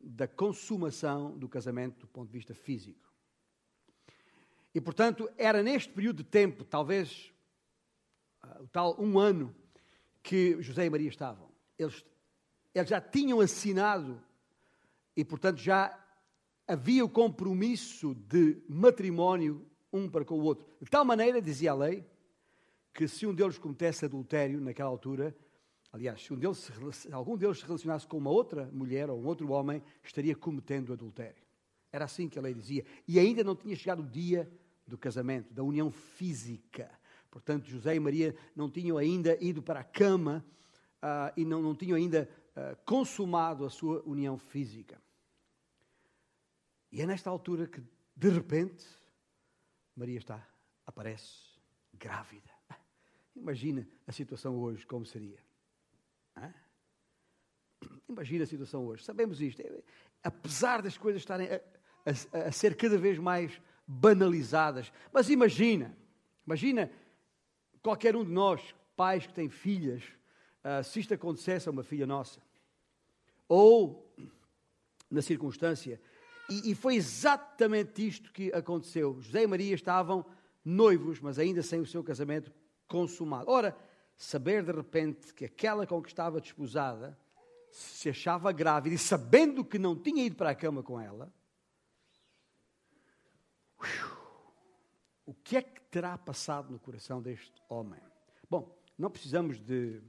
da 0.00 0.26
consumação 0.26 1.38
do 1.38 1.48
casamento 1.48 2.00
do 2.00 2.08
ponto 2.08 2.26
de 2.26 2.32
vista 2.32 2.54
físico. 2.54 3.11
E, 4.74 4.80
portanto, 4.80 5.30
era 5.36 5.62
neste 5.62 5.92
período 5.92 6.18
de 6.18 6.24
tempo, 6.24 6.64
talvez 6.64 7.32
uh, 8.44 8.62
o 8.62 8.68
tal 8.68 8.96
um 8.98 9.18
ano, 9.18 9.54
que 10.22 10.60
José 10.62 10.86
e 10.86 10.90
Maria 10.90 11.08
estavam. 11.08 11.50
Eles, 11.78 12.04
eles 12.74 12.88
já 12.88 13.00
tinham 13.00 13.40
assinado 13.40 14.22
e, 15.16 15.24
portanto, 15.24 15.58
já 15.58 15.98
havia 16.66 17.04
o 17.04 17.08
compromisso 17.08 18.14
de 18.14 18.62
matrimónio 18.68 19.66
um 19.92 20.08
para 20.08 20.24
com 20.24 20.38
o 20.38 20.42
outro. 20.42 20.64
De 20.80 20.90
tal 20.90 21.04
maneira, 21.04 21.42
dizia 21.42 21.72
a 21.72 21.74
lei, 21.74 22.04
que 22.94 23.06
se 23.06 23.26
um 23.26 23.34
deles 23.34 23.58
cometesse 23.58 24.04
adultério 24.04 24.60
naquela 24.60 24.88
altura, 24.88 25.36
aliás, 25.92 26.22
se, 26.22 26.32
um 26.32 26.38
deles, 26.38 26.70
se 26.92 27.12
algum 27.12 27.36
deles 27.36 27.58
se 27.58 27.64
relacionasse 27.64 28.06
com 28.06 28.16
uma 28.16 28.30
outra 28.30 28.70
mulher 28.72 29.10
ou 29.10 29.20
um 29.20 29.26
outro 29.26 29.50
homem, 29.50 29.82
estaria 30.02 30.34
cometendo 30.34 30.92
adultério. 30.92 31.42
Era 31.90 32.06
assim 32.06 32.28
que 32.28 32.38
a 32.38 32.42
lei 32.42 32.54
dizia. 32.54 32.84
E 33.06 33.18
ainda 33.18 33.44
não 33.44 33.54
tinha 33.54 33.76
chegado 33.76 34.00
o 34.00 34.06
dia 34.06 34.50
do 34.86 34.98
casamento, 34.98 35.52
da 35.52 35.62
união 35.62 35.90
física. 35.90 36.90
Portanto, 37.30 37.66
José 37.68 37.94
e 37.94 38.00
Maria 38.00 38.36
não 38.54 38.70
tinham 38.70 38.98
ainda 38.98 39.36
ido 39.42 39.62
para 39.62 39.80
a 39.80 39.84
cama 39.84 40.44
uh, 41.02 41.32
e 41.36 41.44
não, 41.44 41.62
não 41.62 41.74
tinham 41.74 41.96
ainda 41.96 42.28
uh, 42.50 42.76
consumado 42.84 43.64
a 43.64 43.70
sua 43.70 44.02
união 44.04 44.36
física. 44.36 45.00
E 46.90 47.00
é 47.00 47.06
nesta 47.06 47.30
altura 47.30 47.66
que, 47.66 47.82
de 48.14 48.28
repente, 48.28 48.84
Maria 49.96 50.18
está, 50.18 50.46
aparece 50.84 51.58
grávida. 51.94 52.50
Imagina 53.34 53.88
a 54.06 54.12
situação 54.12 54.58
hoje, 54.58 54.86
como 54.86 55.06
seria. 55.06 55.38
Hã? 56.36 56.52
Imagina 58.08 58.44
a 58.44 58.46
situação 58.46 58.84
hoje. 58.84 59.04
Sabemos 59.04 59.40
isto. 59.40 59.62
Apesar 60.22 60.82
das 60.82 60.98
coisas 60.98 61.22
estarem 61.22 61.48
a, 61.48 61.60
a, 62.06 62.48
a 62.48 62.52
ser 62.52 62.76
cada 62.76 62.98
vez 62.98 63.18
mais 63.18 63.60
banalizadas. 63.86 64.92
Mas 65.12 65.30
imagina, 65.30 65.96
imagina 66.46 66.90
qualquer 67.82 68.16
um 68.16 68.24
de 68.24 68.30
nós, 68.30 68.74
pais 68.96 69.26
que 69.26 69.34
têm 69.34 69.48
filhas, 69.48 70.02
uh, 70.64 70.82
se 70.84 71.00
isto 71.00 71.14
acontecesse 71.14 71.68
a 71.68 71.72
uma 71.72 71.82
filha 71.82 72.06
nossa, 72.06 72.40
ou 73.48 74.10
na 75.10 75.20
circunstância, 75.20 76.00
e, 76.48 76.70
e 76.70 76.74
foi 76.74 76.96
exatamente 76.96 78.06
isto 78.06 78.32
que 78.32 78.52
aconteceu. 78.52 79.20
José 79.20 79.42
e 79.42 79.46
Maria 79.46 79.74
estavam 79.74 80.24
noivos, 80.64 81.20
mas 81.20 81.38
ainda 81.38 81.62
sem 81.62 81.80
o 81.80 81.86
seu 81.86 82.02
casamento 82.02 82.52
consumado. 82.86 83.50
Ora, 83.50 83.76
saber 84.16 84.62
de 84.62 84.72
repente 84.72 85.34
que 85.34 85.44
aquela 85.44 85.86
com 85.86 86.00
que 86.02 86.08
estava 86.08 86.40
desposada 86.40 87.18
se 87.70 88.10
achava 88.10 88.52
grávida 88.52 88.94
e 88.94 88.98
sabendo 88.98 89.64
que 89.64 89.78
não 89.78 89.96
tinha 89.96 90.24
ido 90.24 90.36
para 90.36 90.50
a 90.50 90.54
cama 90.54 90.82
com 90.82 91.00
ela, 91.00 91.32
O 95.24 95.34
que 95.34 95.56
é 95.56 95.62
que 95.62 95.80
terá 95.82 96.16
passado 96.18 96.72
no 96.72 96.78
coração 96.78 97.22
deste 97.22 97.52
homem? 97.68 98.00
Bom, 98.50 98.76
não 98.98 99.10
precisamos 99.10 99.60
de 99.60 100.00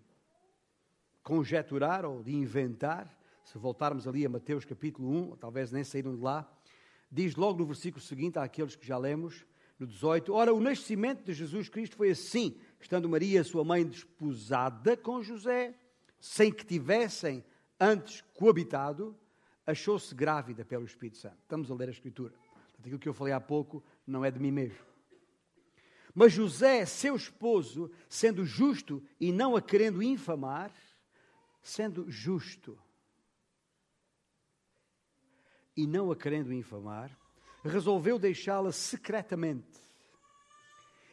conjeturar 1.24 2.06
ou 2.06 2.22
de 2.22 2.34
inventar. 2.36 3.18
Se 3.44 3.58
voltarmos 3.58 4.08
ali 4.08 4.26
a 4.26 4.30
Mateus 4.30 4.66
capítulo 4.66 5.10
1, 5.10 5.30
ou 5.30 5.38
talvez 5.38 5.72
nem 5.72 5.84
saíram 5.84 6.16
de 6.16 6.22
lá, 6.22 6.50
diz 7.12 7.36
logo 7.36 7.60
no 7.60 7.66
versículo 7.66 8.02
seguinte 8.02 8.40
àqueles 8.40 8.76
que 8.76 8.86
já 8.86 8.98
lemos, 8.98 9.46
no 9.80 9.88
18: 9.88 10.34
Ora, 10.34 10.54
o 10.54 10.60
nascimento 10.60 11.24
de 11.24 11.34
Jesus 11.34 11.70
Cristo 11.70 11.96
foi 11.96 12.12
assim, 12.12 12.58
estando 12.80 13.10
Maria, 13.10 13.44
sua 13.44 13.64
mãe, 13.64 13.86
desposada 13.86 14.96
com 14.98 15.22
José, 15.22 15.76
sem 16.20 16.52
que 16.52 16.66
tivessem 16.66 17.44
antes 17.80 18.22
coabitado, 18.34 19.16
achou-se 19.66 20.14
grávida 20.16 20.64
pelo 20.64 20.86
Espírito 20.86 21.18
Santo. 21.18 21.38
Estamos 21.42 21.70
a 21.70 21.76
ler 21.76 21.90
a 21.90 21.92
Escritura. 21.92 22.34
Aquilo 22.84 23.00
que 23.00 23.08
eu 23.08 23.14
falei 23.14 23.34
há 23.34 23.40
pouco 23.40 23.82
não 24.06 24.26
é 24.26 24.30
de 24.30 24.40
mim 24.40 24.52
mesmo. 24.52 24.78
Mas 26.14 26.34
José, 26.34 26.86
seu 26.86 27.16
esposo, 27.16 27.90
sendo 28.10 28.46
justo 28.46 29.02
e 29.20 29.32
não 29.32 29.56
a 29.56 29.62
querendo 29.62 30.04
infamar, 30.04 30.72
sendo 31.62 32.12
justo 32.12 32.78
e 35.78 35.88
não 35.88 36.12
a 36.12 36.16
querendo 36.16 36.54
infamar, 36.54 37.18
resolveu 37.64 38.20
deixá-la 38.20 38.74
secretamente. 38.74 39.82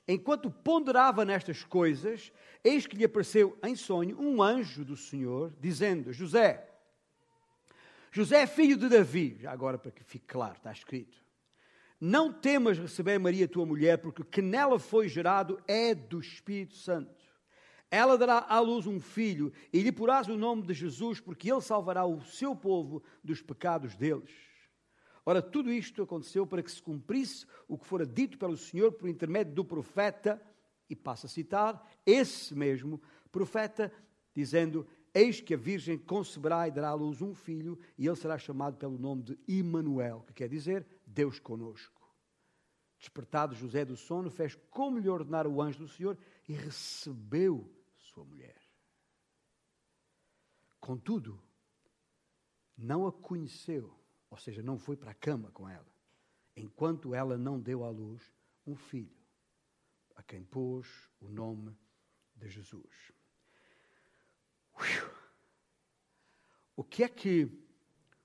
Enquanto 0.09 0.51
ponderava 0.51 1.25
nestas 1.25 1.63
coisas, 1.63 2.33
eis 2.65 2.85
que 2.85 2.97
lhe 2.97 3.05
apareceu 3.05 3.57
em 3.63 3.77
sonho 3.77 4.21
um 4.21 4.43
anjo 4.43 4.85
do 4.85 4.97
Senhor, 4.97 5.55
dizendo: 5.61 6.13
José, 6.13 6.69
José, 8.11 8.45
filho 8.47 8.77
de 8.77 8.89
Davi, 8.89 9.39
já 9.39 9.53
agora 9.53 9.79
para 9.79 9.93
que 9.93 10.03
fique 10.03 10.27
claro, 10.27 10.57
está 10.57 10.73
escrito. 10.73 11.30
Não 12.01 12.33
temas 12.33 12.79
receber 12.79 13.19
Maria, 13.19 13.47
tua 13.47 13.67
mulher, 13.67 13.99
porque 13.99 14.25
que 14.25 14.41
nela 14.41 14.79
foi 14.79 15.07
gerado 15.07 15.63
é 15.69 15.95
do 15.95 16.19
Espírito 16.19 16.75
Santo. 16.75 17.21
Ela 17.91 18.17
dará 18.17 18.47
à 18.49 18.59
luz 18.61 18.87
um 18.87 18.99
filho 18.99 19.53
e 19.73 19.81
lhe 19.81 19.93
porás 19.93 20.27
o 20.29 20.37
nome 20.37 20.63
de 20.63 20.73
Jesus, 20.73 21.21
porque 21.21 21.53
ele 21.53 21.61
salvará 21.61 22.07
o 22.07 22.23
seu 22.23 22.57
povo 22.57 23.03
dos 23.23 23.43
pecados 23.43 23.97
deles. 23.97 24.31
Ora, 25.27 25.43
tudo 25.43 25.71
isto 25.71 26.03
aconteceu 26.03 26.47
para 26.47 26.63
que 26.63 26.71
se 26.71 26.81
cumprisse 26.81 27.45
o 27.69 27.77
que 27.77 27.87
fora 27.87 28.07
dito 28.07 28.39
pelo 28.39 28.57
Senhor 28.57 28.93
por 28.93 29.09
intermédio 29.09 29.53
do 29.53 29.65
profeta, 29.65 30.41
e 30.89 30.97
passa 30.97 31.27
a 31.27 31.31
citar, 31.31 31.87
esse 32.07 32.55
mesmo 32.55 33.01
profeta, 33.31 33.93
dizendo: 34.35 34.87
Eis 35.13 35.41
que 35.41 35.55
a 35.55 35.57
Virgem 35.57 35.99
conceberá 35.99 36.69
e 36.69 36.71
dará 36.71 36.91
à 36.91 36.95
luz 36.95 37.21
um 37.21 37.35
filho, 37.35 37.79
e 37.99 38.07
ele 38.07 38.17
será 38.17 38.39
chamado 38.39 38.77
pelo 38.77 38.99
nome 38.99 39.23
de 39.23 39.39
Immanuel, 39.49 40.25
que 40.27 40.33
quer 40.33 40.49
dizer 40.49 40.87
Deus 41.07 41.39
conosco. 41.39 42.01
Despertado 42.99 43.55
José 43.55 43.85
do 43.85 43.97
sono, 43.97 44.31
fez 44.31 44.55
como 44.71 44.99
lhe 44.99 45.09
ordenara 45.09 45.49
o 45.49 45.61
anjo 45.61 45.79
do 45.79 45.89
Senhor 45.89 46.19
e 46.49 46.53
recebeu 46.53 47.73
sua 47.97 48.25
mulher. 48.25 48.61
Contudo, 50.79 51.43
não 52.77 53.07
a 53.07 53.13
conheceu 53.13 54.01
ou 54.31 54.39
seja, 54.39 54.63
não 54.63 54.79
foi 54.79 54.97
para 54.97 55.11
a 55.11 55.15
cama 55.15 55.51
com 55.51 55.69
ela, 55.69 55.93
enquanto 56.57 57.15
ela 57.15 57.37
não 57.37 57.59
deu 57.59 57.85
à 57.85 57.91
luz 57.91 58.33
um 58.65 58.77
filho, 58.77 59.19
a 60.15 60.23
quem 60.23 60.45
pôs 60.45 61.11
o 61.19 61.29
nome 61.29 61.77
de 62.37 62.49
Jesus. 62.49 63.13
O 66.77 66.85
que 66.85 67.03
é 67.03 67.09
que 67.09 67.45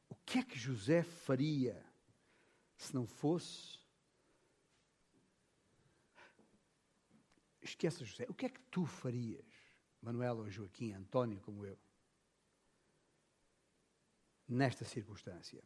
o 0.09 0.15
que 0.25 0.39
é 0.39 0.43
que 0.43 0.57
José 0.57 1.03
faria 1.03 1.85
se 2.77 2.93
não 2.93 3.05
fosse 3.05 3.79
Esqueça 7.61 8.05
José, 8.05 8.25
o 8.29 8.33
que 8.33 8.45
é 8.45 8.49
que 8.49 8.61
tu 8.69 8.85
farias, 8.85 9.45
Manuel 9.99 10.37
ou 10.37 10.49
Joaquim, 10.51 10.93
António 10.93 11.41
como 11.41 11.65
eu, 11.65 11.79
nesta 14.47 14.85
circunstância? 14.85 15.63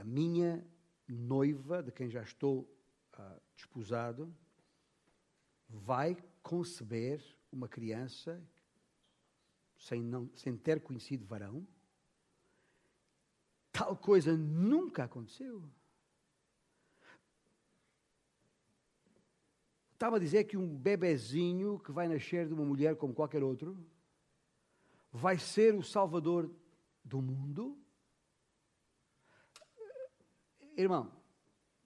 a 0.00 0.04
minha 0.04 0.66
noiva, 1.06 1.82
de 1.82 1.92
quem 1.92 2.08
já 2.08 2.22
estou 2.22 2.62
uh, 3.18 3.40
desposado, 3.54 4.34
vai 5.68 6.16
conceber 6.42 7.22
uma 7.52 7.68
criança 7.68 8.42
sem, 9.80 10.02
não, 10.02 10.30
sem 10.36 10.56
ter 10.56 10.80
conhecido 10.80 11.26
varão. 11.26 11.66
Tal 13.72 13.96
coisa 13.96 14.36
nunca 14.36 15.04
aconteceu. 15.04 15.64
Estava 19.94 20.16
a 20.16 20.20
dizer 20.20 20.44
que 20.44 20.56
um 20.56 20.76
bebezinho 20.76 21.78
que 21.78 21.92
vai 21.92 22.08
nascer 22.08 22.46
de 22.46 22.54
uma 22.54 22.64
mulher 22.64 22.96
como 22.96 23.14
qualquer 23.14 23.42
outro 23.42 23.76
vai 25.12 25.38
ser 25.38 25.74
o 25.74 25.82
salvador 25.82 26.50
do 27.04 27.20
mundo? 27.20 27.78
Irmão, 30.76 31.10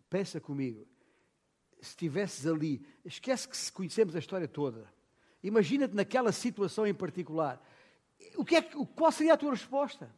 pensa 0.08 0.40
comigo. 0.40 0.86
Se 1.80 1.90
estivesses 1.90 2.46
ali, 2.46 2.86
esquece 3.04 3.48
que 3.48 3.72
conhecemos 3.72 4.14
a 4.16 4.18
história 4.18 4.48
toda. 4.48 4.92
Imagina-te 5.42 5.94
naquela 5.94 6.32
situação 6.32 6.86
em 6.86 6.94
particular. 6.94 7.62
O 8.36 8.44
que 8.44 8.56
é, 8.56 8.62
qual 8.62 9.12
seria 9.12 9.34
a 9.34 9.36
tua 9.36 9.52
resposta? 9.52 10.14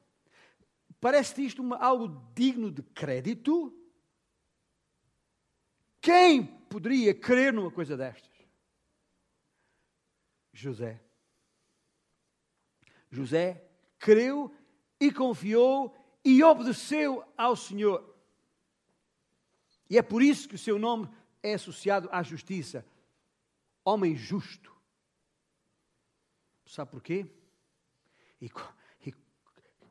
Parece-te 1.00 1.44
isto 1.44 1.62
uma, 1.62 1.76
algo 1.76 2.08
digno 2.34 2.70
de 2.70 2.82
crédito? 2.82 3.72
Quem 6.00 6.46
poderia 6.46 7.14
crer 7.14 7.52
numa 7.52 7.70
coisa 7.70 7.96
destas? 7.96 8.32
José. 10.52 11.02
José 13.10 13.68
creu 13.98 14.54
e 14.98 15.12
confiou 15.12 15.94
e 16.24 16.42
obedeceu 16.42 17.24
ao 17.36 17.54
Senhor. 17.54 18.16
E 19.88 19.98
é 19.98 20.02
por 20.02 20.22
isso 20.22 20.48
que 20.48 20.54
o 20.54 20.58
seu 20.58 20.78
nome 20.78 21.08
é 21.42 21.54
associado 21.54 22.08
à 22.10 22.22
justiça. 22.22 22.84
Homem 23.84 24.16
justo. 24.16 24.74
Sabe 26.66 26.90
porquê? 26.90 27.26
E, 28.40 28.50
e 29.06 29.14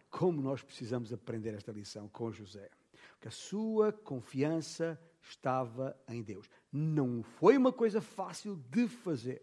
como 0.10 0.42
nós 0.42 0.62
precisamos 0.62 1.12
aprender 1.12 1.54
esta 1.54 1.72
lição 1.72 2.08
com 2.08 2.32
José. 2.32 2.70
Porque 3.14 3.28
a 3.28 3.32
sua 3.32 3.92
confiança 3.92 5.00
estava 5.22 5.98
em 6.08 6.22
Deus. 6.22 6.50
Não 6.72 7.24
foi 7.24 7.58
uma 7.58 7.74
coisa 7.74 8.02
fácil 8.02 8.56
de 8.70 8.88
fazer, 8.88 9.42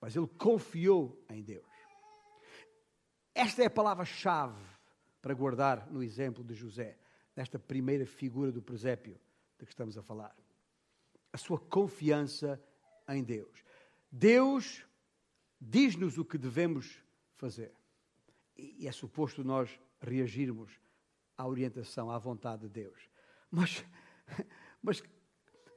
mas 0.00 0.16
ele 0.16 0.26
confiou 0.26 1.22
em 1.28 1.42
Deus. 1.42 1.66
Esta 3.34 3.62
é 3.62 3.66
a 3.66 3.70
palavra-chave 3.70 4.64
para 5.20 5.34
guardar 5.34 5.90
no 5.90 6.02
exemplo 6.02 6.42
de 6.42 6.54
José 6.54 6.98
nesta 7.34 7.58
primeira 7.58 8.06
figura 8.06 8.50
do 8.50 8.62
presépio 8.62 9.20
de 9.58 9.66
que 9.66 9.72
estamos 9.72 9.98
a 9.98 10.02
falar. 10.02 10.34
A 11.32 11.36
sua 11.36 11.58
confiança 11.58 12.62
em 13.08 13.22
Deus. 13.22 13.62
Deus 14.10 14.86
diz-nos 15.60 16.16
o 16.16 16.24
que 16.24 16.38
devemos 16.38 17.02
fazer. 17.36 17.72
E 18.56 18.86
é 18.88 18.92
suposto 18.92 19.44
nós 19.44 19.78
reagirmos 20.00 20.72
à 21.36 21.46
orientação, 21.46 22.10
à 22.10 22.18
vontade 22.18 22.62
de 22.62 22.68
Deus. 22.68 23.08
Mas, 23.50 23.84
mas, 24.82 25.02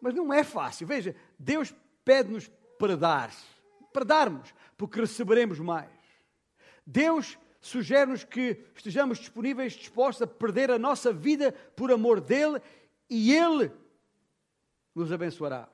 mas 0.02 0.13
não 0.13 0.34
é 0.34 0.43
fácil. 0.43 0.88
Veja, 0.88 1.15
Deus 1.38 1.74
pede-nos 2.04 2.50
para 2.78 2.95
dar, 2.95 3.32
para 3.93 4.06
darmos, 4.06 4.54
porque 4.78 5.02
receberemos 5.02 5.60
mais. 5.60 5.89
Deus 6.86 7.38
sugere-nos 7.62 8.24
que 8.24 8.65
estejamos 8.76 9.19
disponíveis, 9.19 9.74
dispostos 9.74 10.22
a 10.22 10.28
perder 10.28 10.72
a 10.72 10.80
nossa 10.80 11.12
vida 11.12 11.52
por 11.76 11.91
amor 11.91 12.22
dele 12.22 12.62
e 13.10 13.34
ele 13.34 13.72
nos 14.95 15.12
abençoará. 15.12 15.69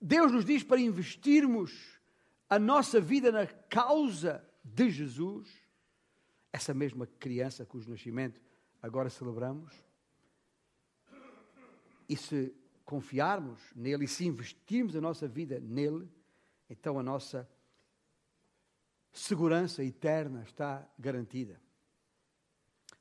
Deus 0.00 0.30
nos 0.30 0.44
diz 0.44 0.62
para 0.62 0.80
investirmos 0.80 1.97
a 2.48 2.58
nossa 2.58 3.00
vida 3.00 3.30
na 3.30 3.46
causa 3.46 4.44
de 4.64 4.90
Jesus, 4.90 5.48
essa 6.52 6.72
mesma 6.72 7.06
criança 7.06 7.66
cujo 7.66 7.90
nascimento 7.90 8.40
agora 8.82 9.10
celebramos. 9.10 9.72
E 12.08 12.16
se 12.16 12.54
confiarmos 12.84 13.60
nele 13.76 14.06
e 14.06 14.08
se 14.08 14.24
investirmos 14.24 14.96
a 14.96 15.00
nossa 15.00 15.28
vida 15.28 15.60
nele, 15.60 16.08
então 16.70 16.98
a 16.98 17.02
nossa 17.02 17.48
segurança 19.12 19.84
eterna 19.84 20.42
está 20.42 20.88
garantida. 20.98 21.60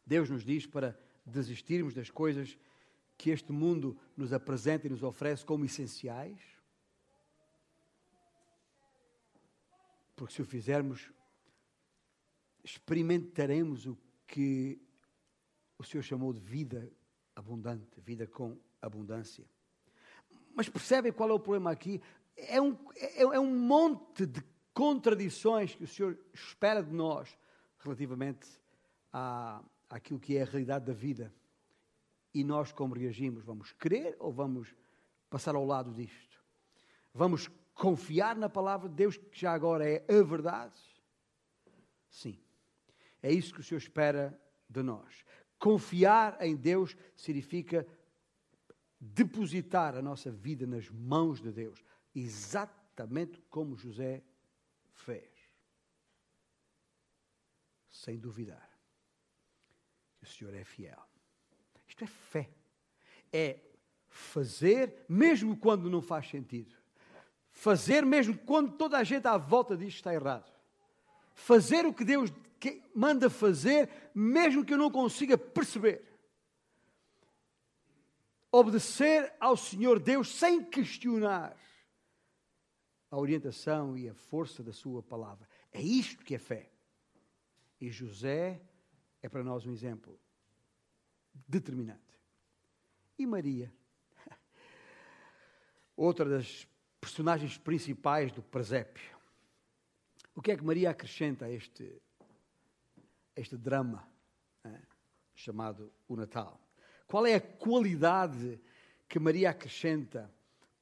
Deus 0.06 0.30
nos 0.30 0.44
diz 0.44 0.66
para 0.66 0.98
desistirmos 1.26 1.94
das 1.94 2.10
coisas 2.10 2.58
que 3.18 3.30
este 3.30 3.52
mundo 3.52 3.98
nos 4.16 4.32
apresenta 4.32 4.88
e 4.88 4.90
nos 4.90 5.04
oferece 5.04 5.46
como 5.46 5.66
essenciais. 5.66 6.57
Porque 10.18 10.34
se 10.34 10.42
o 10.42 10.46
fizermos, 10.46 11.12
experimentaremos 12.64 13.86
o 13.86 13.96
que 14.26 14.82
o 15.78 15.84
Senhor 15.84 16.02
chamou 16.02 16.34
de 16.34 16.40
vida 16.40 16.92
abundante, 17.36 17.86
vida 18.02 18.26
com 18.26 18.58
abundância. 18.82 19.46
Mas 20.56 20.68
percebem 20.68 21.14
qual 21.14 21.30
é 21.30 21.34
o 21.34 21.40
problema 21.40 21.70
aqui? 21.70 22.02
É 22.36 22.60
um, 22.60 22.76
é, 22.96 23.22
é 23.22 23.40
um 23.40 23.56
monte 23.56 24.26
de 24.26 24.44
contradições 24.74 25.76
que 25.76 25.84
o 25.84 25.88
Senhor 25.88 26.18
espera 26.34 26.82
de 26.82 26.92
nós 26.92 27.38
relativamente 27.78 28.48
à, 29.14 29.64
àquilo 29.88 30.20
que 30.20 30.36
é 30.36 30.42
a 30.42 30.46
realidade 30.46 30.86
da 30.86 30.94
vida. 30.94 31.32
E 32.34 32.44
nós 32.44 32.72
como 32.72 32.96
reagimos? 32.96 33.44
Vamos 33.44 33.72
crer 33.74 34.16
ou 34.20 34.34
vamos 34.34 34.76
passar 35.30 35.54
ao 35.54 35.64
lado 35.64 35.94
disto? 35.94 36.44
Vamos 37.14 37.52
confiar 37.78 38.36
na 38.36 38.50
palavra 38.50 38.90
de 38.90 38.96
Deus, 38.96 39.18
que 39.18 39.40
já 39.40 39.54
agora 39.54 39.88
é 39.88 40.04
a 40.10 40.24
verdade? 40.24 40.82
Sim. 42.10 42.40
É 43.22 43.32
isso 43.32 43.54
que 43.54 43.62
o 43.62 43.64
Senhor 43.64 43.78
espera 43.78 44.40
de 44.68 44.82
nós. 44.82 45.24
Confiar 45.60 46.42
em 46.42 46.56
Deus 46.56 46.96
significa 47.16 47.88
depositar 49.00 49.96
a 49.96 50.02
nossa 50.02 50.32
vida 50.32 50.66
nas 50.66 50.90
mãos 50.90 51.40
de 51.40 51.52
Deus, 51.52 51.84
exatamente 52.16 53.42
como 53.50 53.78
José 53.78 54.24
fez. 54.94 55.32
Sem 57.92 58.18
duvidar 58.18 58.70
que 60.18 60.24
o 60.24 60.28
Senhor 60.28 60.54
é 60.54 60.64
fiel. 60.64 61.02
Isto 61.88 62.04
é 62.04 62.08
fé. 62.08 62.50
É 63.32 63.60
fazer 64.08 65.06
mesmo 65.08 65.56
quando 65.58 65.90
não 65.90 66.02
faz 66.02 66.28
sentido. 66.28 66.76
Fazer 67.58 68.06
mesmo 68.06 68.38
quando 68.38 68.78
toda 68.78 69.00
a 69.00 69.04
gente 69.04 69.28
à 69.28 69.36
volta 69.36 69.76
diz 69.76 69.94
que 69.94 70.00
está 70.00 70.14
errado. 70.14 70.46
Fazer 71.34 71.88
o 71.88 71.94
que 71.94 72.06
Deus 72.06 72.32
manda 72.94 73.32
fazer, 73.32 73.90
mesmo 74.14 74.64
que 74.64 74.76
eu 74.76 74.78
não 74.78 74.92
consiga 74.92 75.36
perceber. 75.36 76.04
Obedecer 78.52 79.34
ao 79.40 79.58
Senhor 79.58 80.00
Deus 80.00 80.36
sem 80.36 80.64
questionar 80.64 81.58
a 83.10 83.18
orientação 83.18 83.98
e 83.98 84.08
a 84.08 84.14
força 84.14 84.62
da 84.62 84.72
Sua 84.72 85.02
palavra. 85.02 85.50
É 85.72 85.82
isto 85.82 86.24
que 86.24 86.36
é 86.36 86.40
fé. 86.40 86.70
E 87.82 87.90
José 87.90 88.62
é 89.20 89.28
para 89.28 89.44
nós 89.44 89.66
um 89.66 89.72
exemplo 89.72 90.20
determinante. 91.48 92.22
E 93.18 93.26
Maria? 93.26 93.74
Outra 95.98 96.30
das 96.30 96.68
personagens 97.00 97.58
principais 97.58 98.32
do 98.32 98.42
presépio. 98.42 99.18
O 100.36 100.42
que 100.42 100.52
é 100.52 100.58
que 100.58 100.64
Maria 100.64 100.92
acrescenta 100.92 101.46
a 101.46 101.52
este, 101.52 102.02
este 103.36 103.58
drama 103.58 104.08
é, 104.64 104.82
chamado 105.34 105.92
o 106.08 106.16
Natal? 106.16 106.60
Qual 107.08 107.26
é 107.26 107.36
a 107.36 107.42
qualidade 107.42 108.60
que 109.08 109.20
Maria 109.20 109.50
acrescenta 109.50 110.32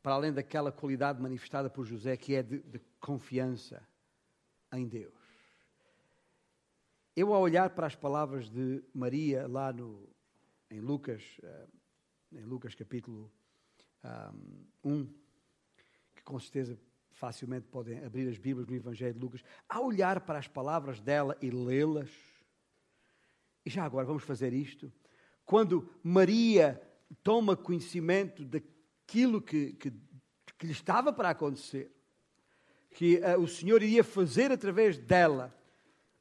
para 0.01 0.13
além 0.13 0.33
daquela 0.33 0.71
qualidade 0.71 1.21
manifestada 1.21 1.69
por 1.69 1.85
José, 1.85 2.17
que 2.17 2.35
é 2.35 2.43
de, 2.43 2.59
de 2.59 2.79
confiança 2.99 3.87
em 4.73 4.87
Deus? 4.87 5.13
Eu, 7.15 7.33
ao 7.33 7.41
olhar 7.41 7.69
para 7.69 7.87
as 7.87 7.95
palavras 7.95 8.49
de 8.49 8.83
Maria 8.93 9.47
lá 9.47 9.71
no, 9.71 10.09
em 10.69 10.81
Lucas, 10.81 11.23
uh, 11.43 11.69
em 12.33 12.43
Lucas 12.43 12.75
capítulo 12.75 13.31
um, 14.83 15.01
1, 15.01 15.05
que 15.05 15.24
com 16.25 16.39
certeza 16.39 16.77
facilmente 17.11 17.67
podem 17.67 18.03
abrir 18.03 18.27
as 18.27 18.37
Bíblias 18.37 18.67
no 18.67 18.75
Evangelho 18.75 19.13
de 19.13 19.19
Lucas, 19.19 19.43
a 19.69 19.79
olhar 19.79 20.19
para 20.21 20.37
as 20.37 20.47
palavras 20.47 20.99
dela 20.99 21.37
e 21.41 21.49
lê-las. 21.49 22.09
E 23.65 23.69
já 23.69 23.85
agora 23.85 24.05
vamos 24.05 24.23
fazer 24.23 24.51
isto. 24.51 24.91
Quando 25.45 25.89
Maria 26.03 26.81
toma 27.23 27.55
conhecimento 27.55 28.43
daquilo 28.43 29.41
que, 29.41 29.73
que, 29.73 29.93
que 30.57 30.65
lhe 30.65 30.73
estava 30.73 31.13
para 31.13 31.29
acontecer, 31.29 31.91
que 32.91 33.17
uh, 33.17 33.39
o 33.39 33.47
Senhor 33.47 33.81
iria 33.81 34.03
fazer 34.03 34.51
através 34.51 34.97
dela, 34.97 35.55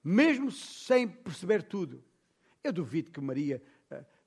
mesmo 0.02 0.50
sem 0.50 1.08
perceber 1.08 1.62
tudo. 1.62 2.04
Eu 2.62 2.72
duvido 2.72 3.10
que 3.10 3.20
Maria 3.20 3.62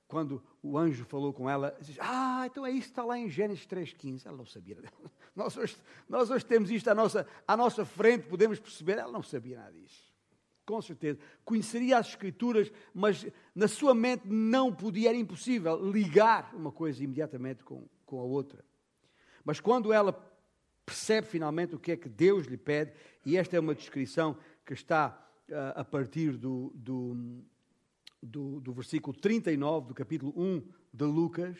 quando 0.08 0.42
o 0.62 0.78
anjo 0.78 1.04
falou 1.04 1.34
com 1.34 1.48
ela, 1.48 1.76
disse, 1.78 2.00
ah, 2.00 2.44
então 2.46 2.64
é 2.64 2.70
isso 2.70 2.86
que 2.86 2.92
está 2.92 3.04
lá 3.04 3.18
em 3.18 3.28
Gênesis 3.28 3.66
3,15. 3.66 4.24
Ela 4.24 4.38
não 4.38 4.46
sabia. 4.46 4.78
Nós 5.36 5.56
hoje, 5.56 5.76
nós 6.08 6.30
hoje 6.30 6.44
temos 6.44 6.68
isto 6.68 6.88
à 6.88 6.94
nossa, 6.94 7.24
à 7.46 7.56
nossa 7.56 7.84
frente, 7.84 8.26
podemos 8.26 8.58
perceber. 8.58 8.98
Ela 8.98 9.12
não 9.12 9.22
sabia 9.22 9.58
nada 9.58 9.70
disso. 9.70 10.12
Com 10.66 10.82
certeza. 10.82 11.20
Conheceria 11.44 11.98
as 11.98 12.08
Escrituras, 12.08 12.72
mas 12.92 13.24
na 13.54 13.68
sua 13.68 13.94
mente 13.94 14.26
não 14.26 14.74
podia, 14.74 15.10
era 15.10 15.18
impossível 15.18 15.76
ligar 15.90 16.52
uma 16.56 16.72
coisa 16.72 17.04
imediatamente 17.04 17.62
com, 17.62 17.86
com 18.04 18.18
a 18.18 18.24
outra. 18.24 18.64
Mas 19.44 19.60
quando 19.60 19.92
ela 19.92 20.12
percebe 20.84 21.26
finalmente 21.26 21.76
o 21.76 21.78
que 21.78 21.92
é 21.92 21.96
que 21.96 22.08
Deus 22.08 22.46
lhe 22.46 22.56
pede, 22.56 22.92
e 23.24 23.36
esta 23.36 23.56
é 23.56 23.60
uma 23.60 23.74
descrição 23.74 24.36
que 24.66 24.72
está 24.72 25.24
uh, 25.48 25.80
a 25.80 25.84
partir 25.84 26.36
do, 26.36 26.72
do 26.74 27.44
do, 28.22 28.60
do 28.60 28.72
versículo 28.72 29.16
39 29.16 29.88
do 29.88 29.94
capítulo 29.94 30.32
1 30.36 30.62
de 30.92 31.04
Lucas. 31.04 31.56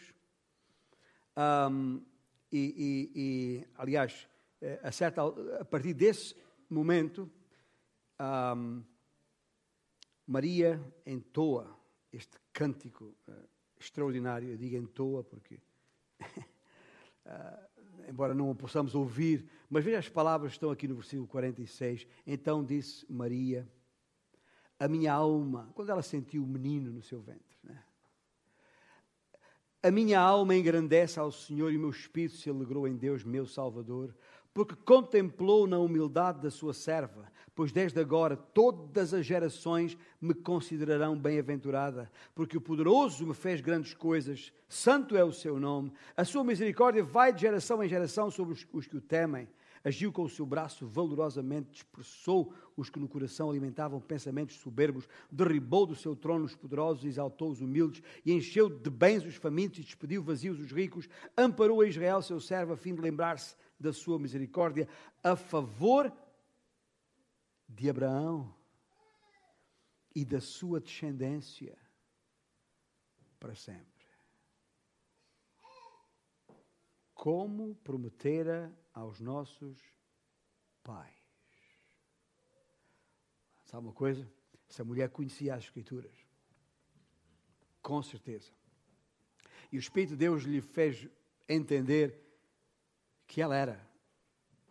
Um, 1.36 2.02
e, 2.50 2.58
e, 2.58 3.12
e, 3.14 3.66
aliás, 3.76 4.28
eh, 4.60 4.80
a, 4.82 4.90
certa, 4.90 5.22
a 5.60 5.64
partir 5.64 5.94
desse 5.94 6.34
momento, 6.68 7.30
um, 8.56 8.82
Maria 10.26 10.80
entoa 11.06 11.78
este 12.12 12.38
cântico 12.52 13.14
uh, 13.28 13.48
extraordinário. 13.78 14.50
Eu 14.50 14.56
digo 14.56 14.76
entoa 14.76 15.22
porque, 15.22 15.60
uh, 17.26 18.06
embora 18.08 18.34
não 18.34 18.50
o 18.50 18.54
possamos 18.54 18.94
ouvir, 18.94 19.48
mas 19.70 19.84
veja 19.84 19.98
as 19.98 20.08
palavras 20.08 20.52
que 20.52 20.56
estão 20.56 20.70
aqui 20.70 20.88
no 20.88 20.96
versículo 20.96 21.28
46. 21.28 22.06
Então 22.26 22.64
disse 22.64 23.06
Maria 23.10 23.70
a 24.78 24.86
minha 24.86 25.12
alma, 25.12 25.70
quando 25.74 25.90
ela 25.90 26.02
sentiu 26.02 26.44
o 26.44 26.46
menino 26.46 26.92
no 26.92 27.02
seu 27.02 27.20
ventre. 27.20 27.58
Né? 27.64 27.78
A 29.82 29.90
minha 29.90 30.20
alma 30.20 30.54
engrandece 30.54 31.18
ao 31.18 31.32
Senhor 31.32 31.72
e 31.72 31.76
o 31.76 31.80
meu 31.80 31.90
espírito 31.90 32.36
se 32.36 32.48
alegrou 32.48 32.86
em 32.86 32.96
Deus, 32.96 33.24
meu 33.24 33.46
Salvador, 33.46 34.14
porque 34.54 34.74
contemplou 34.74 35.66
na 35.66 35.78
humildade 35.78 36.40
da 36.40 36.50
sua 36.50 36.72
serva, 36.72 37.30
pois 37.54 37.70
desde 37.70 38.00
agora 38.00 38.36
todas 38.36 39.12
as 39.12 39.26
gerações 39.26 39.96
me 40.20 40.34
considerarão 40.34 41.18
bem-aventurada, 41.18 42.10
porque 42.34 42.56
o 42.56 42.60
poderoso 42.60 43.26
me 43.26 43.34
fez 43.34 43.60
grandes 43.60 43.94
coisas, 43.94 44.52
santo 44.68 45.16
é 45.16 45.24
o 45.24 45.32
seu 45.32 45.58
nome, 45.58 45.92
a 46.16 46.24
sua 46.24 46.44
misericórdia 46.44 47.04
vai 47.04 47.32
de 47.32 47.40
geração 47.40 47.82
em 47.82 47.88
geração 47.88 48.30
sobre 48.30 48.54
os, 48.54 48.66
os 48.72 48.86
que 48.86 48.96
o 48.96 49.00
temem 49.00 49.48
agiu 49.84 50.12
com 50.12 50.22
o 50.22 50.28
seu 50.28 50.44
braço 50.44 50.86
valorosamente, 50.86 51.70
dispersou 51.70 52.52
os 52.76 52.90
que 52.90 52.98
no 52.98 53.08
coração 53.08 53.50
alimentavam 53.50 54.00
pensamentos 54.00 54.56
soberbos, 54.56 55.08
derribou 55.30 55.86
do 55.86 55.94
seu 55.94 56.14
trono 56.14 56.44
os 56.44 56.54
poderosos, 56.54 57.04
exaltou 57.04 57.50
os 57.50 57.60
humildes 57.60 58.02
e 58.24 58.32
encheu 58.32 58.68
de 58.68 58.90
bens 58.90 59.24
os 59.24 59.34
famintos 59.34 59.78
e 59.78 59.82
despediu 59.82 60.22
vazios 60.22 60.60
os 60.60 60.72
ricos, 60.72 61.08
amparou 61.36 61.80
a 61.80 61.86
Israel, 61.86 62.22
seu 62.22 62.40
servo, 62.40 62.72
a 62.72 62.76
fim 62.76 62.94
de 62.94 63.00
lembrar-se 63.00 63.56
da 63.78 63.92
sua 63.92 64.18
misericórdia 64.18 64.88
a 65.22 65.36
favor 65.36 66.12
de 67.68 67.88
Abraão 67.88 68.52
e 70.14 70.24
da 70.24 70.40
sua 70.40 70.80
descendência 70.80 71.78
para 73.38 73.54
sempre. 73.54 73.86
Como 77.14 77.74
prometera 77.76 78.72
aos 78.98 79.20
nossos 79.20 79.78
pais. 80.82 81.14
Sabe 83.64 83.86
uma 83.86 83.92
coisa? 83.92 84.28
Essa 84.68 84.84
mulher 84.84 85.08
conhecia 85.10 85.54
as 85.54 85.64
Escrituras. 85.64 86.12
Com 87.80 88.02
certeza. 88.02 88.50
E 89.70 89.76
o 89.76 89.78
Espírito 89.78 90.10
de 90.10 90.16
Deus 90.16 90.42
lhe 90.42 90.60
fez 90.60 91.08
entender 91.48 92.20
que 93.26 93.40
ela 93.40 93.54
era 93.54 93.88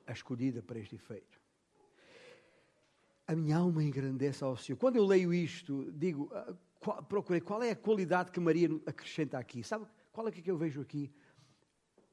a 0.06 0.12
escolhida 0.12 0.62
para 0.62 0.80
este 0.80 0.96
efeito. 0.96 1.40
A 3.28 3.36
minha 3.36 3.58
alma 3.58 3.84
engrandece 3.84 4.44
ao 4.44 4.58
Senhor. 4.58 4.78
Quando 4.78 4.98
eu 4.98 5.06
leio 5.06 5.34
isto, 5.34 5.92
digo, 5.92 6.30
ah, 6.34 6.54
qual, 6.80 7.04
procurei 7.04 7.40
qual 7.40 7.63
é 7.63 7.72
a 7.72 7.76
qualidade 7.76 8.32
que 8.32 8.40
Maria 8.40 8.70
acrescenta 8.86 9.38
aqui. 9.38 9.63
Sabe 9.63 9.86
qual 10.12 10.28
é 10.28 10.32
que 10.32 10.50
eu 10.50 10.58
vejo 10.58 10.82
aqui? 10.82 11.13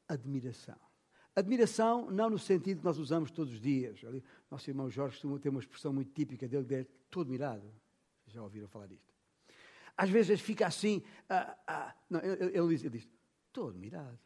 Admiração. 0.06 0.93
Admiração, 1.36 2.10
não 2.10 2.30
no 2.30 2.38
sentido 2.38 2.78
que 2.78 2.84
nós 2.84 2.98
usamos 2.98 3.30
todos 3.30 3.52
os 3.52 3.60
dias. 3.60 4.00
Nosso 4.50 4.70
irmão 4.70 4.88
Jorge 4.90 5.20
tem 5.40 5.50
uma 5.50 5.60
expressão 5.60 5.92
muito 5.92 6.12
típica 6.12 6.46
dele, 6.46 6.64
de 6.64 6.86
estou 7.04 7.22
admirado. 7.22 7.64
Já 8.26 8.42
ouviram 8.42 8.68
falar 8.68 8.86
disto? 8.86 9.12
Às 9.96 10.10
vezes 10.10 10.40
fica 10.40 10.66
assim, 10.66 11.02
ah, 11.28 11.56
ah, 11.66 11.94
não, 12.10 12.20
ele, 12.20 12.56
ele, 12.56 12.68
diz, 12.68 12.84
ele 12.84 12.98
diz, 12.98 13.08
admirado. 13.68 14.18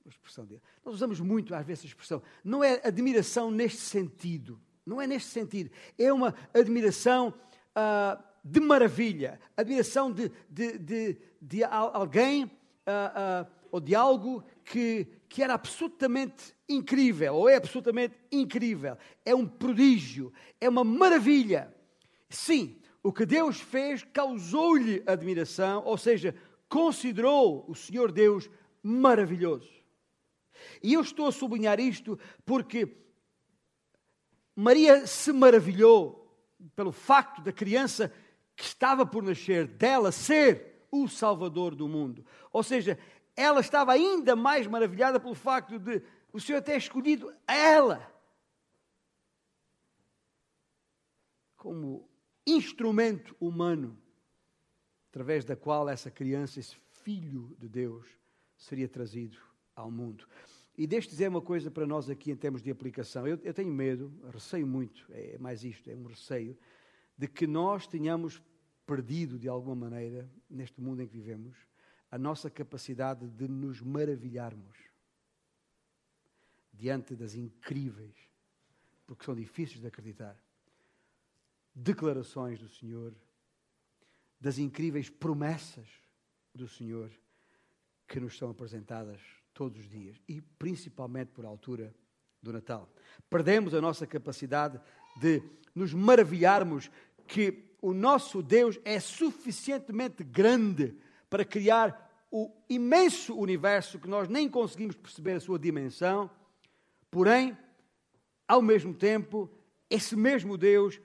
É 0.00 0.08
uma 0.08 0.10
expressão 0.10 0.44
dele. 0.46 0.62
Nós 0.84 0.94
usamos 0.94 1.20
muito 1.20 1.54
às 1.54 1.64
vezes 1.64 1.80
essa 1.80 1.88
expressão. 1.88 2.22
Não 2.42 2.64
é 2.64 2.80
admiração 2.86 3.50
neste 3.50 3.80
sentido. 3.80 4.60
Não 4.84 5.00
é 5.00 5.06
neste 5.06 5.28
sentido. 5.28 5.70
É 5.98 6.12
uma 6.12 6.34
admiração 6.54 7.34
ah, 7.74 8.22
de 8.44 8.60
maravilha, 8.60 9.40
admiração 9.56 10.10
de, 10.10 10.30
de, 10.48 10.78
de, 10.78 11.18
de 11.40 11.64
alguém 11.64 12.44
uh, 12.44 12.48
uh, 13.44 13.50
ou 13.70 13.80
de 13.80 13.94
algo 13.94 14.42
que, 14.64 15.06
que 15.30 15.44
era 15.44 15.54
absolutamente 15.54 16.56
incrível, 16.68 17.36
ou 17.36 17.48
é 17.48 17.54
absolutamente 17.54 18.16
incrível. 18.32 18.98
É 19.24 19.32
um 19.32 19.46
prodígio, 19.46 20.32
é 20.60 20.68
uma 20.68 20.82
maravilha. 20.82 21.72
Sim, 22.28 22.76
o 23.00 23.12
que 23.12 23.24
Deus 23.24 23.60
fez 23.60 24.02
causou-lhe 24.12 25.04
admiração, 25.06 25.84
ou 25.86 25.96
seja, 25.96 26.34
considerou 26.68 27.64
o 27.68 27.76
Senhor 27.76 28.10
Deus 28.10 28.50
maravilhoso. 28.82 29.70
E 30.82 30.94
eu 30.94 31.00
estou 31.00 31.28
a 31.28 31.32
sublinhar 31.32 31.78
isto 31.78 32.18
porque 32.44 32.96
Maria 34.56 35.06
se 35.06 35.32
maravilhou 35.32 36.36
pelo 36.74 36.90
facto 36.90 37.40
da 37.40 37.52
criança 37.52 38.12
que 38.56 38.64
estava 38.64 39.06
por 39.06 39.22
nascer 39.22 39.68
dela 39.68 40.10
ser 40.10 40.86
o 40.90 41.06
Salvador 41.06 41.76
do 41.76 41.88
mundo. 41.88 42.26
Ou 42.52 42.64
seja, 42.64 42.98
ela 43.40 43.60
estava 43.60 43.92
ainda 43.92 44.36
mais 44.36 44.66
maravilhada 44.66 45.18
pelo 45.18 45.34
facto 45.34 45.78
de 45.78 46.02
o 46.32 46.38
Senhor 46.38 46.62
ter 46.62 46.76
escolhido 46.76 47.34
ela 47.46 48.08
como 51.56 52.08
instrumento 52.46 53.36
humano 53.40 53.98
através 55.10 55.44
da 55.44 55.56
qual 55.56 55.88
essa 55.88 56.10
criança, 56.10 56.60
esse 56.60 56.76
filho 57.02 57.56
de 57.58 57.68
Deus, 57.68 58.06
seria 58.56 58.88
trazido 58.88 59.38
ao 59.74 59.90
mundo. 59.90 60.26
E 60.76 60.86
deixe 60.86 61.08
dizer 61.08 61.28
uma 61.28 61.40
coisa 61.40 61.70
para 61.70 61.86
nós 61.86 62.08
aqui 62.08 62.30
em 62.30 62.36
termos 62.36 62.62
de 62.62 62.70
aplicação. 62.70 63.26
Eu, 63.26 63.38
eu 63.42 63.52
tenho 63.52 63.72
medo, 63.72 64.12
receio 64.32 64.66
muito, 64.66 65.06
é 65.10 65.36
mais 65.38 65.64
isto, 65.64 65.90
é 65.90 65.96
um 65.96 66.04
receio, 66.04 66.56
de 67.18 67.26
que 67.26 67.46
nós 67.46 67.86
tenhamos 67.86 68.40
perdido 68.86 69.38
de 69.38 69.48
alguma 69.48 69.74
maneira, 69.74 70.30
neste 70.48 70.80
mundo 70.80 71.02
em 71.02 71.06
que 71.06 71.12
vivemos, 71.12 71.69
a 72.10 72.18
nossa 72.18 72.50
capacidade 72.50 73.26
de 73.28 73.46
nos 73.46 73.80
maravilharmos 73.80 74.76
diante 76.72 77.14
das 77.14 77.34
incríveis, 77.34 78.16
porque 79.06 79.24
são 79.24 79.34
difíceis 79.34 79.80
de 79.80 79.86
acreditar, 79.86 80.36
declarações 81.74 82.58
do 82.58 82.68
Senhor, 82.68 83.14
das 84.40 84.58
incríveis 84.58 85.10
promessas 85.10 85.88
do 86.54 86.66
Senhor 86.66 87.10
que 88.08 88.18
nos 88.18 88.36
são 88.36 88.50
apresentadas 88.50 89.20
todos 89.52 89.78
os 89.78 89.88
dias 89.88 90.20
e 90.26 90.40
principalmente 90.40 91.28
por 91.28 91.44
altura 91.44 91.94
do 92.42 92.52
Natal. 92.52 92.90
Perdemos 93.28 93.74
a 93.74 93.80
nossa 93.80 94.06
capacidade 94.06 94.80
de 95.20 95.42
nos 95.74 95.92
maravilharmos 95.92 96.90
que 97.28 97.70
o 97.80 97.92
nosso 97.92 98.42
Deus 98.42 98.80
é 98.84 98.98
suficientemente 98.98 100.24
grande 100.24 100.96
para 101.30 101.44
criar 101.44 102.08
o 102.30 102.52
imenso 102.68 103.34
universo 103.36 103.98
que 103.98 104.08
nós 104.08 104.28
nem 104.28 104.48
conseguimos 104.48 104.96
perceber 104.96 105.34
a 105.34 105.40
sua 105.40 105.58
dimensão, 105.58 106.28
porém, 107.10 107.56
ao 108.46 108.60
mesmo 108.60 108.92
tempo, 108.92 109.48
esse 109.88 110.16
mesmo 110.16 110.58
Deus, 110.58 111.00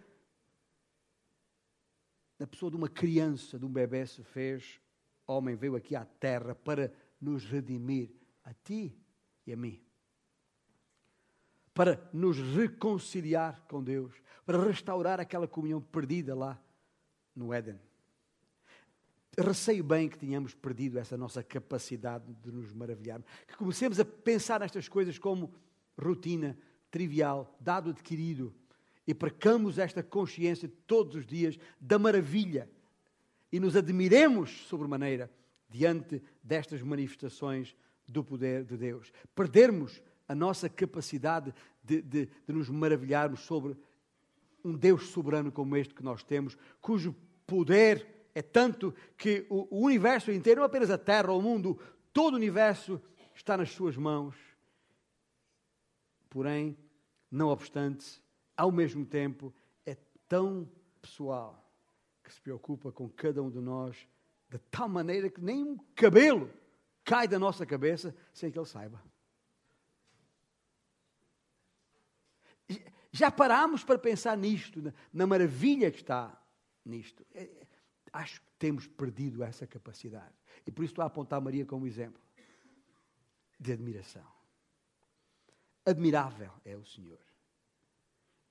na 2.37 2.47
pessoa 2.47 2.69
de 2.69 2.75
uma 2.75 2.89
criança, 2.89 3.57
de 3.57 3.65
um 3.65 3.71
bebê, 3.71 4.05
se 4.05 4.23
fez 4.23 4.79
homem, 5.27 5.55
veio 5.55 5.75
aqui 5.75 5.95
à 5.95 6.05
terra 6.05 6.53
para 6.53 6.91
nos 7.21 7.45
redimir 7.45 8.11
a 8.43 8.53
ti 8.53 8.95
e 9.45 9.53
a 9.53 9.55
mim. 9.55 9.81
Para 11.73 12.09
nos 12.13 12.37
reconciliar 12.55 13.61
com 13.67 13.83
Deus, 13.83 14.13
para 14.45 14.63
restaurar 14.63 15.19
aquela 15.19 15.47
comunhão 15.47 15.81
perdida 15.81 16.35
lá 16.35 16.61
no 17.35 17.53
Éden. 17.53 17.79
Receio 19.37 19.83
bem 19.83 20.07
que 20.07 20.17
tenhamos 20.17 20.53
perdido 20.53 20.97
essa 20.97 21.17
nossa 21.17 21.43
capacidade 21.43 22.33
de 22.41 22.51
nos 22.51 22.71
maravilhar, 22.71 23.21
que 23.47 23.55
comecemos 23.55 23.99
a 23.99 24.05
pensar 24.05 24.61
nestas 24.61 24.87
coisas 24.87 25.19
como 25.19 25.53
rotina, 25.97 26.57
trivial, 26.89 27.53
dado 27.59 27.89
adquirido, 27.89 28.53
e 29.05 29.13
percamos 29.13 29.77
esta 29.77 30.01
consciência 30.01 30.71
todos 30.87 31.15
os 31.15 31.25
dias 31.25 31.57
da 31.79 31.99
maravilha 31.99 32.69
e 33.51 33.59
nos 33.59 33.75
admiremos 33.75 34.67
sobremaneira 34.67 35.31
diante 35.69 36.21
destas 36.41 36.81
manifestações 36.81 37.75
do 38.07 38.23
poder 38.23 38.63
de 38.63 38.77
Deus. 38.77 39.11
Perdermos 39.35 40.01
a 40.27 40.33
nossa 40.33 40.67
capacidade 40.69 41.53
de, 41.83 42.01
de, 42.01 42.25
de, 42.25 42.53
nos 42.53 42.69
maravilharmos 42.69 43.41
sobre 43.41 43.75
um 44.63 44.73
Deus 44.73 45.09
soberano 45.09 45.51
como 45.51 45.75
este 45.77 45.93
que 45.93 46.03
nós 46.03 46.23
temos, 46.23 46.57
cujo 46.81 47.15
poder 47.45 48.14
é 48.35 48.41
tanto 48.41 48.93
que 49.17 49.47
o, 49.49 49.65
o 49.77 49.85
universo 49.85 50.29
inteiro, 50.29 50.59
não 50.59 50.65
apenas 50.65 50.91
a 50.91 50.97
Terra, 50.97 51.31
o 51.31 51.41
mundo, 51.41 51.79
todo 52.11 52.33
o 52.33 52.37
universo 52.37 53.01
está 53.33 53.55
nas 53.55 53.71
suas 53.71 53.95
mãos. 53.95 54.35
Porém, 56.29 56.77
não 57.31 57.47
obstante, 57.47 58.21
ao 58.57 58.73
mesmo 58.73 59.05
tempo, 59.05 59.53
é 59.85 59.95
tão 60.27 60.69
pessoal 61.01 61.65
que 62.21 62.33
se 62.33 62.41
preocupa 62.41 62.91
com 62.91 63.07
cada 63.07 63.41
um 63.41 63.49
de 63.49 63.59
nós 63.59 64.05
de 64.49 64.59
tal 64.69 64.89
maneira 64.89 65.29
que 65.29 65.41
nem 65.41 65.63
um 65.63 65.77
cabelo 65.95 66.51
cai 67.03 67.27
da 67.27 67.39
nossa 67.39 67.65
cabeça 67.65 68.13
sem 68.33 68.51
que 68.51 68.59
ele 68.59 68.65
saiba. 68.65 69.01
Já 73.11 73.31
parámos 73.31 73.81
para 73.81 73.97
pensar 73.97 74.37
nisto, 74.37 74.81
na, 74.81 74.93
na 75.13 75.25
maravilha 75.25 75.89
que 75.89 76.01
está 76.01 76.37
nisto. 76.83 77.25
É, 77.33 77.64
acho 78.15 78.41
que 78.41 78.47
temos 78.57 78.87
perdido 78.87 79.43
essa 79.43 79.67
capacidade. 79.67 80.33
E 80.65 80.71
por 80.71 80.83
isso 80.83 80.91
estou 80.91 81.03
a 81.03 81.07
apontar 81.07 81.41
Maria 81.41 81.65
como 81.65 81.85
exemplo 81.85 82.21
de 83.59 83.73
admiração. 83.73 84.25
Admirável 85.85 86.51
é 86.63 86.75
o 86.75 86.85
Senhor. 86.85 87.19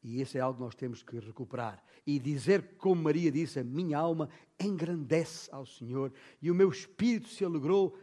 E 0.02 0.20
isso 0.20 0.36
é 0.36 0.40
algo 0.40 0.58
que 0.58 0.64
nós 0.64 0.74
temos 0.74 1.02
que 1.02 1.18
recuperar. 1.18 1.82
E 2.06 2.18
dizer, 2.18 2.76
como 2.76 3.02
Maria 3.02 3.32
disse, 3.32 3.58
a 3.58 3.64
minha 3.64 3.98
alma 3.98 4.28
engrandece 4.60 5.48
ao 5.50 5.64
Senhor 5.64 6.12
e 6.42 6.50
o 6.50 6.54
meu 6.54 6.68
espírito 6.68 7.28
se 7.28 7.42
alegrou 7.44 7.98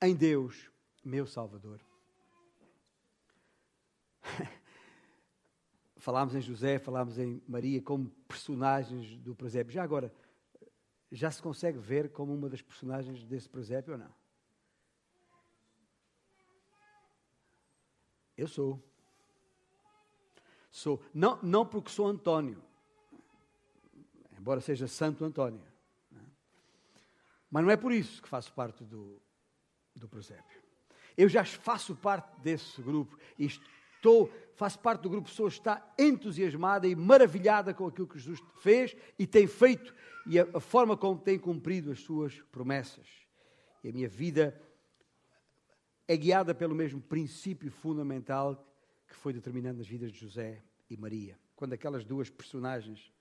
em 0.00 0.14
Deus, 0.14 0.70
meu 1.04 1.26
Salvador. 1.26 1.80
falámos 6.02 6.34
em 6.34 6.40
José, 6.40 6.78
falámos 6.78 7.18
em 7.18 7.40
Maria 7.46 7.80
como 7.82 8.10
personagens 8.26 9.16
do 9.18 9.34
presépio. 9.34 9.72
Já 9.72 9.84
agora, 9.84 10.12
já 11.12 11.30
se 11.30 11.42
consegue 11.42 11.78
ver 11.78 12.10
como 12.10 12.34
uma 12.34 12.48
das 12.48 12.62
personagens 12.62 13.22
desse 13.24 13.46
presépio 13.46 13.92
ou 13.92 13.98
não? 13.98 14.10
Eu 18.36 18.48
sou. 18.48 18.82
Sou. 20.70 21.04
Não, 21.12 21.38
não 21.42 21.66
porque 21.66 21.90
sou 21.90 22.06
António, 22.06 22.64
embora 24.38 24.62
seja 24.62 24.88
Santo 24.88 25.22
António. 25.22 25.62
Não 26.10 26.22
é? 26.22 26.24
Mas 27.50 27.62
não 27.62 27.70
é 27.70 27.76
por 27.76 27.92
isso 27.92 28.22
que 28.22 28.28
faço 28.28 28.50
parte 28.54 28.82
do, 28.82 29.20
do 29.94 30.08
presépio. 30.08 30.62
Eu 31.14 31.28
já 31.28 31.44
faço 31.44 31.94
parte 31.94 32.40
desse 32.40 32.80
grupo 32.80 33.18
e 33.38 33.44
estou, 33.44 34.32
faço 34.54 34.78
parte 34.78 35.02
do 35.02 35.10
grupo 35.10 35.28
pessoa 35.28 35.50
está 35.50 35.94
entusiasmada 35.98 36.88
e 36.88 36.96
maravilhada 36.96 37.74
com 37.74 37.86
aquilo 37.86 38.08
que 38.08 38.18
Jesus 38.18 38.42
fez 38.60 38.96
e 39.18 39.26
tem 39.26 39.46
feito 39.46 39.94
e 40.26 40.38
a, 40.38 40.60
forma 40.60 40.96
como 40.96 41.18
tem 41.18 41.38
cumprido 41.38 41.90
as 41.90 42.00
suas 42.00 42.40
promessas. 42.52 43.06
E 43.82 43.88
a 43.88 43.92
minha 43.92 44.08
vida 44.08 44.60
é 46.06 46.16
guiada 46.16 46.54
pelo 46.54 46.74
mesmo 46.74 47.00
princípio 47.00 47.70
fundamental 47.70 48.68
que 49.06 49.14
foi 49.14 49.32
determinando 49.32 49.80
as 49.80 49.88
vidas 49.88 50.12
de 50.12 50.18
José 50.18 50.62
e 50.88 50.96
Maria. 50.96 51.38
Quando 51.56 51.72
aquelas 51.72 52.04
duas 52.04 52.30
personagens 52.30 53.12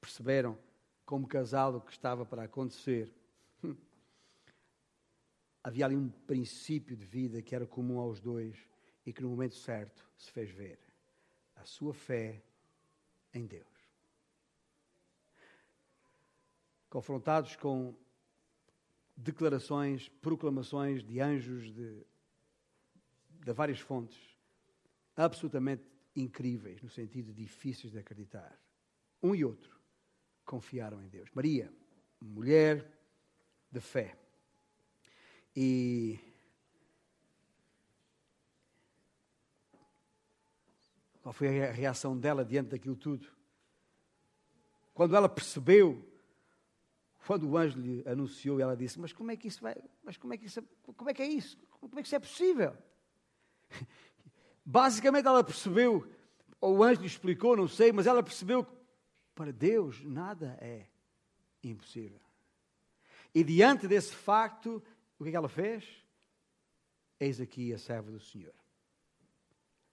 perceberam 0.00 0.58
como 1.04 1.26
casal 1.26 1.76
o 1.76 1.80
que 1.80 1.92
estava 1.92 2.24
para 2.24 2.44
acontecer, 2.44 3.12
hum, 3.62 3.74
havia 5.62 5.86
ali 5.86 5.96
um 5.96 6.08
princípio 6.08 6.96
de 6.96 7.04
vida 7.04 7.42
que 7.42 7.54
era 7.54 7.66
comum 7.66 7.98
aos 7.98 8.20
dois 8.20 8.56
e 9.04 9.12
que 9.12 9.22
no 9.22 9.30
momento 9.30 9.54
certo 9.54 10.08
se 10.16 10.30
fez 10.30 10.50
ver. 10.50 10.78
A 11.56 11.64
sua 11.64 11.92
fé 11.92 12.42
em 13.34 13.46
Deus. 13.46 13.77
Confrontados 16.88 17.56
com 17.56 17.94
declarações, 19.16 20.08
proclamações 20.08 21.02
de 21.02 21.20
anjos 21.20 21.72
de, 21.72 22.06
de 23.44 23.52
várias 23.52 23.80
fontes, 23.80 24.18
absolutamente 25.16 25.84
incríveis, 26.14 26.80
no 26.82 26.88
sentido 26.88 27.32
difíceis 27.32 27.92
de 27.92 27.98
acreditar. 27.98 28.58
Um 29.22 29.34
e 29.34 29.44
outro 29.44 29.76
confiaram 30.44 31.02
em 31.02 31.08
Deus. 31.08 31.28
Maria, 31.34 31.72
mulher 32.20 32.90
de 33.70 33.80
fé. 33.80 34.16
E 35.54 36.18
qual 41.20 41.32
foi 41.32 41.62
a 41.62 41.72
reação 41.72 42.16
dela 42.16 42.44
diante 42.44 42.70
daquilo 42.70 42.96
tudo? 42.96 43.28
Quando 44.94 45.14
ela 45.14 45.28
percebeu 45.28 46.07
quando 47.28 47.46
o 47.46 47.58
anjo 47.58 47.78
lhe 47.78 48.02
anunciou, 48.08 48.58
ela 48.58 48.74
disse: 48.74 48.98
Mas 48.98 49.12
como 49.12 49.30
é 49.30 49.36
que 49.36 49.48
isso 49.48 49.60
vai? 49.60 49.76
Mas 50.02 50.16
como 50.16 50.32
é 50.32 50.38
que 50.38 50.46
isso, 50.46 50.62
como 50.96 51.10
é 51.10 51.12
que 51.12 51.20
é 51.20 51.26
isso? 51.26 51.58
Como 51.78 51.98
é 51.98 52.00
que 52.00 52.08
isso 52.08 52.16
é 52.16 52.18
possível? 52.18 52.74
Basicamente 54.64 55.26
ela 55.26 55.44
percebeu, 55.44 56.10
ou 56.58 56.78
o 56.78 56.82
anjo 56.82 57.02
lhe 57.02 57.06
explicou, 57.06 57.54
não 57.54 57.68
sei, 57.68 57.92
mas 57.92 58.06
ela 58.06 58.22
percebeu 58.22 58.64
que 58.64 58.72
para 59.34 59.52
Deus 59.52 60.02
nada 60.02 60.56
é 60.58 60.86
impossível. 61.62 62.18
E 63.34 63.44
diante 63.44 63.86
desse 63.86 64.14
facto, 64.14 64.82
o 65.18 65.22
que 65.22 65.28
é 65.28 65.32
que 65.32 65.36
ela 65.36 65.50
fez? 65.50 65.84
Eis 67.20 67.42
aqui 67.42 67.74
a 67.74 67.78
serva 67.78 68.10
do 68.10 68.20
Senhor. 68.20 68.54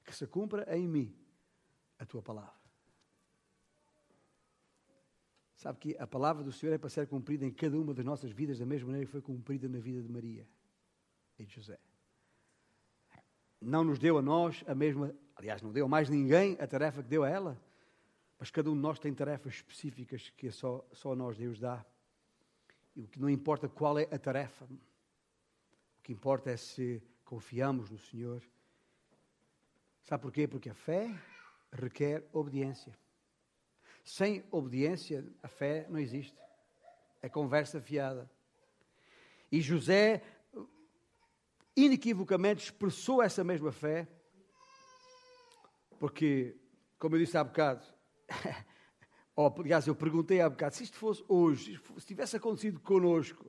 Que 0.05 0.15
se 0.15 0.25
cumpra 0.25 0.73
em 0.73 0.87
mim 0.87 1.13
a 1.99 2.05
tua 2.05 2.21
palavra. 2.21 2.64
Sabe 5.55 5.79
que 5.79 5.97
a 5.97 6.05
palavra 6.05 6.43
do 6.43 6.51
Senhor 6.51 6.73
é 6.73 6.77
para 6.77 6.89
ser 6.89 7.07
cumprida 7.07 7.45
em 7.45 7.51
cada 7.51 7.79
uma 7.79 7.93
das 7.93 8.03
nossas 8.03 8.31
vidas 8.31 8.59
da 8.59 8.65
mesma 8.65 8.87
maneira 8.87 9.05
que 9.05 9.11
foi 9.11 9.21
cumprida 9.21 9.69
na 9.69 9.79
vida 9.79 10.01
de 10.01 10.09
Maria 10.09 10.47
e 11.39 11.45
de 11.45 11.55
José. 11.55 11.79
Não 13.61 13.83
nos 13.83 13.97
deu 13.97 14.17
a 14.17 14.21
nós 14.21 14.63
a 14.67 14.75
mesma, 14.75 15.15
aliás, 15.35 15.61
não 15.61 15.71
deu 15.71 15.85
a 15.85 15.87
mais 15.87 16.09
ninguém 16.09 16.57
a 16.59 16.67
tarefa 16.67 17.01
que 17.01 17.09
deu 17.09 17.23
a 17.23 17.29
ela, 17.29 17.59
mas 18.37 18.51
cada 18.51 18.69
um 18.69 18.75
de 18.75 18.81
nós 18.81 18.99
tem 18.99 19.13
tarefas 19.13 19.55
específicas 19.55 20.29
que 20.35 20.51
só, 20.51 20.85
só 20.91 21.15
nós 21.15 21.37
Deus 21.37 21.57
dá. 21.57 21.85
E 22.95 23.03
o 23.03 23.07
que 23.07 23.19
não 23.19 23.29
importa 23.29 23.69
qual 23.69 23.97
é 23.97 24.03
a 24.11 24.19
tarefa, 24.19 24.65
o 24.65 26.03
que 26.03 26.11
importa 26.11 26.51
é 26.51 26.57
se 26.57 27.01
confiamos 27.23 27.89
no 27.89 27.97
Senhor. 27.97 28.43
Sabe 30.03 30.21
porquê? 30.21 30.47
Porque 30.47 30.69
a 30.69 30.75
fé 30.75 31.09
requer 31.71 32.27
obediência. 32.31 32.95
Sem 34.05 34.45
obediência, 34.51 35.25
a 35.43 35.47
fé 35.49 35.85
não 35.89 35.99
existe. 35.99 36.37
É 37.21 37.27
conversa 37.27 37.81
fiada. 37.81 38.31
E 39.51 39.59
José 39.59 40.21
inequivocamente 41.75 42.63
expressou 42.63 43.21
essa 43.21 43.43
mesma 43.43 43.71
fé, 43.71 44.07
porque, 45.99 46.55
como 46.97 47.15
eu 47.15 47.19
disse 47.19 47.37
há 47.37 47.43
bocado, 47.43 47.85
Oh, 49.37 49.51
aliás, 49.59 49.85
eu 49.85 49.93
perguntei 49.93 50.39
há 50.39 50.49
bocado, 50.49 50.75
se 50.75 50.85
isto 50.85 50.97
fosse 50.97 51.21
hoje, 51.27 51.77
se 51.97 52.05
tivesse 52.05 52.37
acontecido 52.37 52.79
conosco, 52.79 53.45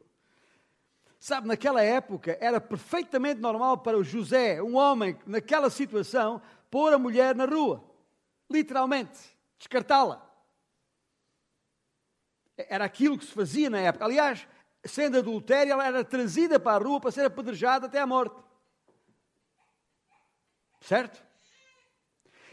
sabe, 1.17 1.47
naquela 1.47 1.81
época 1.81 2.37
era 2.41 2.61
perfeitamente 2.61 3.41
normal 3.41 3.79
para 3.79 3.97
o 3.97 4.03
José, 4.03 4.61
um 4.61 4.75
homem, 4.75 5.17
naquela 5.25 5.71
situação, 5.71 6.43
pôr 6.69 6.93
a 6.93 6.99
mulher 6.99 7.37
na 7.37 7.45
rua, 7.45 7.89
literalmente, 8.51 9.39
descartá-la. 9.57 10.26
Era 12.57 12.85
aquilo 12.85 13.19
que 13.19 13.25
se 13.25 13.33
fazia 13.33 13.69
na 13.69 13.81
época. 13.81 14.05
Aliás, 14.05 14.47
sendo 14.85 15.19
adultéria, 15.19 15.73
ela 15.73 15.87
era 15.87 16.05
trazida 16.05 16.59
para 16.59 16.77
a 16.77 16.85
rua 16.85 17.01
para 17.01 17.11
ser 17.11 17.25
apedrejada 17.25 17.87
até 17.87 18.01
a 18.01 18.07
morte. 18.07 18.37
Certo? 20.81 21.25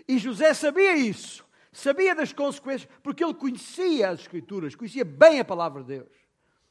E 0.07 0.17
José 0.17 0.53
sabia 0.53 0.95
isso 0.95 1.45
sabia 1.73 2.13
das 2.13 2.31
consequências, 2.31 2.89
porque 3.01 3.23
ele 3.23 3.33
conhecia 3.33 4.09
as 4.09 4.21
Escrituras, 4.21 4.75
conhecia 4.75 5.03
bem 5.03 5.39
a 5.39 5.45
palavra 5.45 5.81
de 5.81 5.87
Deus, 5.87 6.15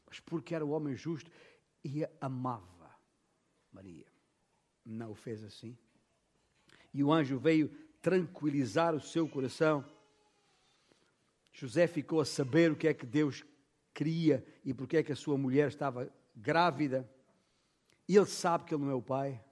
mas 0.07 0.21
porque 0.21 0.55
era 0.55 0.65
o 0.65 0.71
homem 0.71 0.97
justo 0.97 1.31
e 1.85 2.07
amava 2.21 2.91
Maria. 3.73 4.07
Não 4.85 5.11
o 5.11 5.15
fez 5.15 5.43
assim. 5.43 5.77
E 6.95 7.03
o 7.03 7.13
anjo 7.13 7.39
veio 7.39 7.69
tranquilizar 8.01 8.95
o 8.95 9.01
seu 9.01 9.29
coração. 9.29 9.85
José 11.53 11.87
ficou 11.87 12.21
a 12.21 12.25
saber 12.25 12.71
o 12.71 12.77
que 12.77 12.89
é 12.89 12.95
que 12.95 13.07
Deus 13.07 13.45
queria 13.93 14.45
e 14.65 14.73
porque 14.73 14.97
é 14.97 15.03
que 15.03 15.13
a 15.13 15.17
sua 15.17 15.37
mulher 15.37 15.69
estava 15.69 16.11
grávida. 16.35 17.09
E 18.09 18.17
ele 18.17 18.27
sabe 18.27 18.65
que 18.65 18.75
ele 18.75 18.85
não 18.85 18.91
é 18.91 18.95
o 18.95 19.03
pai, 19.03 19.43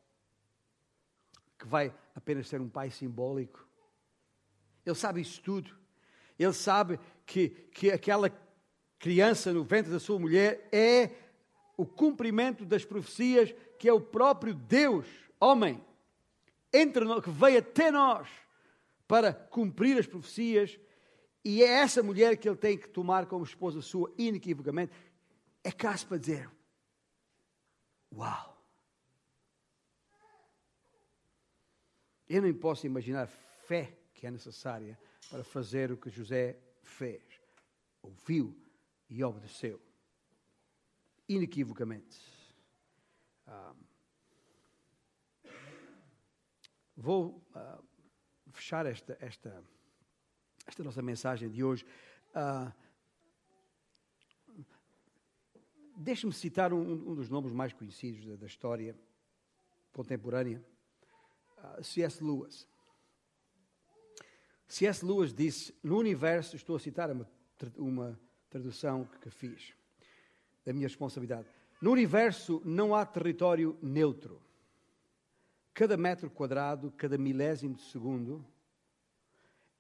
que 1.59 1.66
vai 1.66 1.94
apenas 2.14 2.48
ser 2.48 2.61
um 2.61 2.68
pai 2.68 2.90
simbólico. 2.90 3.66
Ele 4.84 4.94
sabe 4.94 5.20
isso 5.20 5.40
tudo. 5.42 5.76
Ele 6.38 6.53
sabe 6.53 6.98
que, 7.26 7.51
que 7.72 7.90
aquela 7.90 8.30
criança 8.98 9.53
no 9.53 9.62
ventre 9.62 9.92
da 9.92 10.01
sua 10.01 10.18
mulher 10.18 10.68
é 10.72 11.11
o 11.76 11.86
cumprimento 11.86 12.64
das 12.64 12.84
profecias 12.84 13.55
que 13.78 13.88
é 13.88 13.92
o 13.92 14.01
próprio 14.01 14.55
Deus, 14.55 15.07
homem, 15.38 15.82
entre 16.72 17.05
nós, 17.05 17.24
que 17.24 17.30
veio 17.30 17.59
até 17.59 17.90
nós 17.90 18.28
para 19.09 19.32
cumprir 19.32 19.98
as 19.98 20.07
profecias, 20.07 20.78
e 21.45 21.62
é 21.62 21.68
essa 21.68 22.03
mulher 22.03 22.36
que 22.36 22.49
ele 22.49 22.57
tem 22.57 22.76
que 22.76 22.88
tomar 22.88 23.26
como 23.26 23.45
esposa 23.45 23.80
sua, 23.80 24.12
inequivocamente. 24.18 24.93
É 25.64 25.72
caso 25.72 26.07
para 26.07 26.18
dizer: 26.18 26.51
Uau! 28.14 28.59
Eu 32.28 32.43
nem 32.43 32.55
posso 32.55 32.86
imaginar 32.86 33.26
fé 33.26 33.99
que 34.14 34.26
é 34.26 34.30
necessária 34.30 34.99
para 35.30 35.43
fazer 35.43 35.91
o 35.91 35.97
que 35.97 36.11
José 36.11 36.59
fez. 36.82 37.22
Ouviu 38.03 38.57
e 39.09 39.24
obedeceu. 39.24 39.80
Inequivocamente. 41.28 42.20
Ah, 43.47 43.74
vou 46.97 47.45
ah, 47.55 47.80
fechar 48.53 48.86
esta, 48.86 49.16
esta, 49.20 49.64
esta 50.66 50.82
nossa 50.82 51.02
mensagem 51.02 51.48
de 51.48 51.62
hoje. 51.64 51.84
Ah, 52.34 52.72
Deixe-me 56.02 56.32
citar 56.32 56.72
um, 56.72 57.11
um, 57.11 57.14
dos 57.14 57.28
nomes 57.28 57.52
mais 57.52 57.74
conhecidos 57.74 58.24
da, 58.24 58.34
da 58.34 58.46
história 58.46 58.96
contemporânea, 59.92 60.64
uh, 61.58 61.84
C.S. 61.84 62.24
Lewis. 62.24 62.66
C.S. 64.66 65.04
Lewis 65.04 65.34
disse: 65.34 65.74
No 65.82 65.98
universo, 65.98 66.56
estou 66.56 66.76
a 66.76 66.78
citar 66.78 67.11
uma, 67.11 67.28
uma 67.76 68.18
tradução 68.48 69.06
que 69.20 69.28
fiz, 69.28 69.74
da 70.64 70.72
minha 70.72 70.88
responsabilidade. 70.88 71.46
No 71.82 71.92
universo 71.92 72.62
não 72.64 72.94
há 72.94 73.04
território 73.04 73.78
neutro. 73.82 74.40
Cada 75.74 75.98
metro 75.98 76.30
quadrado, 76.30 76.90
cada 76.92 77.18
milésimo 77.18 77.74
de 77.74 77.82
segundo 77.82 78.42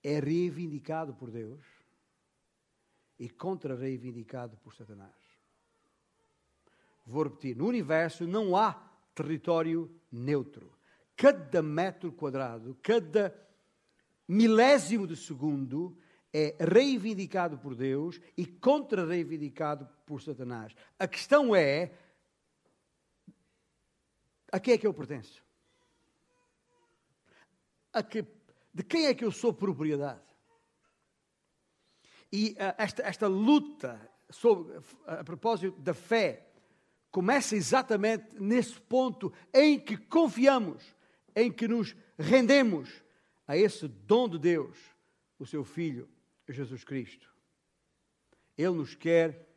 é 0.02 0.18
reivindicado 0.18 1.14
por 1.14 1.30
Deus 1.30 1.64
e 3.18 3.28
contra-reivindicado 3.28 4.56
por 4.58 4.74
Satanás. 4.74 5.14
Vou 7.06 7.24
repetir: 7.24 7.56
no 7.56 7.66
universo 7.66 8.26
não 8.26 8.56
há 8.56 8.72
território 9.14 9.90
neutro. 10.10 10.72
Cada 11.16 11.60
metro 11.60 12.12
quadrado, 12.12 12.78
cada 12.82 13.36
milésimo 14.26 15.06
de 15.06 15.16
segundo 15.16 15.98
é 16.32 16.56
reivindicado 16.58 17.58
por 17.58 17.74
Deus 17.74 18.20
e 18.36 18.46
contra-reivindicado 18.46 19.88
por 20.06 20.22
Satanás. 20.22 20.74
A 20.98 21.06
questão 21.06 21.54
é: 21.54 21.92
a 24.50 24.58
quem 24.58 24.74
é 24.74 24.78
que 24.78 24.86
eu 24.86 24.94
pertenço? 24.94 25.44
A 27.92 28.02
que, 28.02 28.24
de 28.72 28.82
quem 28.82 29.06
é 29.06 29.14
que 29.14 29.24
eu 29.24 29.32
sou 29.32 29.52
propriedade? 29.52 30.22
E 32.32 32.50
uh, 32.52 32.74
esta, 32.78 33.02
esta 33.02 33.26
luta 33.26 34.00
sobre, 34.30 34.80
a 35.06 35.24
propósito 35.24 35.80
da 35.80 35.92
fé 35.92 36.48
começa 37.10 37.56
exatamente 37.56 38.40
nesse 38.40 38.80
ponto 38.80 39.32
em 39.52 39.78
que 39.78 39.96
confiamos, 39.96 40.94
em 41.34 41.50
que 41.50 41.66
nos 41.66 41.96
rendemos 42.18 43.02
a 43.46 43.56
esse 43.56 43.88
dom 43.88 44.28
de 44.28 44.38
Deus, 44.38 44.78
o 45.38 45.44
seu 45.44 45.64
Filho, 45.64 46.08
Jesus 46.48 46.84
Cristo. 46.84 47.28
Ele 48.56 48.76
nos 48.76 48.94
quer, 48.94 49.48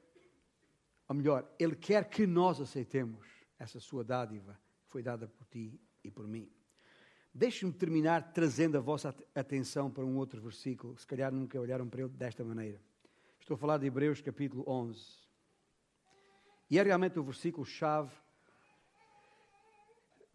ou 1.08 1.16
melhor, 1.16 1.48
Ele 1.60 1.76
quer 1.76 2.10
que 2.10 2.26
nós 2.26 2.60
aceitemos 2.60 3.28
essa 3.60 3.80
sua 3.80 4.04
dádiva 4.04 4.60
que 4.86 4.92
foi 4.92 5.04
dada 5.04 5.28
por 5.28 5.46
ti 5.46 5.80
e 6.04 6.10
por 6.10 6.28
mim. 6.28 6.52
Deixe-me 7.36 7.74
terminar 7.74 8.32
trazendo 8.32 8.78
a 8.78 8.82
vossa 8.82 9.16
atenção 9.34 9.90
para 9.90 10.06
um 10.06 10.18
outro 10.18 10.40
versículo, 10.40 10.96
se 11.00 11.08
calhar 11.08 11.32
nunca 11.32 11.60
olharam 11.60 11.90
para 11.90 12.02
ele 12.02 12.10
desta 12.10 12.44
maneira. 12.44 12.80
Estou 13.40 13.56
a 13.56 13.58
falar 13.58 13.80
de 13.80 13.88
Hebreus 13.88 14.22
capítulo 14.22 14.64
11. 14.68 15.04
E 16.70 16.78
é 16.78 16.84
realmente 16.84 17.18
o 17.18 17.24
versículo-chave 17.24 18.12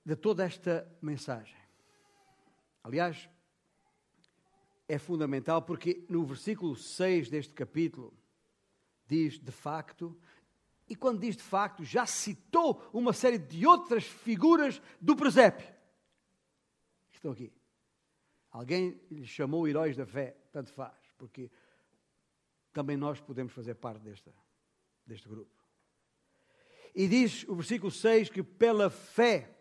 de 0.04 0.16
toda 0.16 0.44
esta 0.44 0.90
mensagem. 1.00 1.56
Aliás, 2.82 3.28
é 4.88 4.98
fundamental 4.98 5.62
porque 5.62 6.04
no 6.08 6.24
versículo 6.24 6.74
6 6.74 7.30
deste 7.30 7.54
capítulo 7.54 8.12
diz 9.06 9.38
de 9.38 9.52
facto, 9.52 10.18
e 10.88 10.96
quando 10.96 11.20
diz 11.20 11.36
de 11.36 11.42
facto, 11.44 11.84
já 11.84 12.06
citou 12.06 12.90
uma 12.92 13.12
série 13.12 13.38
de 13.38 13.64
outras 13.64 14.02
figuras 14.04 14.82
do 15.00 15.14
presépio. 15.14 15.77
Estão 17.18 17.32
aqui. 17.32 17.52
Alguém 18.48 19.00
lhe 19.10 19.26
chamou 19.26 19.66
heróis 19.66 19.96
da 19.96 20.06
fé, 20.06 20.36
tanto 20.52 20.72
faz, 20.72 20.96
porque 21.18 21.50
também 22.72 22.96
nós 22.96 23.20
podemos 23.20 23.52
fazer 23.52 23.74
parte 23.74 24.04
desta, 24.04 24.32
deste 25.04 25.28
grupo. 25.28 25.52
E 26.94 27.08
diz 27.08 27.44
o 27.48 27.56
versículo 27.56 27.90
6 27.90 28.30
que 28.30 28.40
pela 28.40 28.88
fé, 28.88 29.52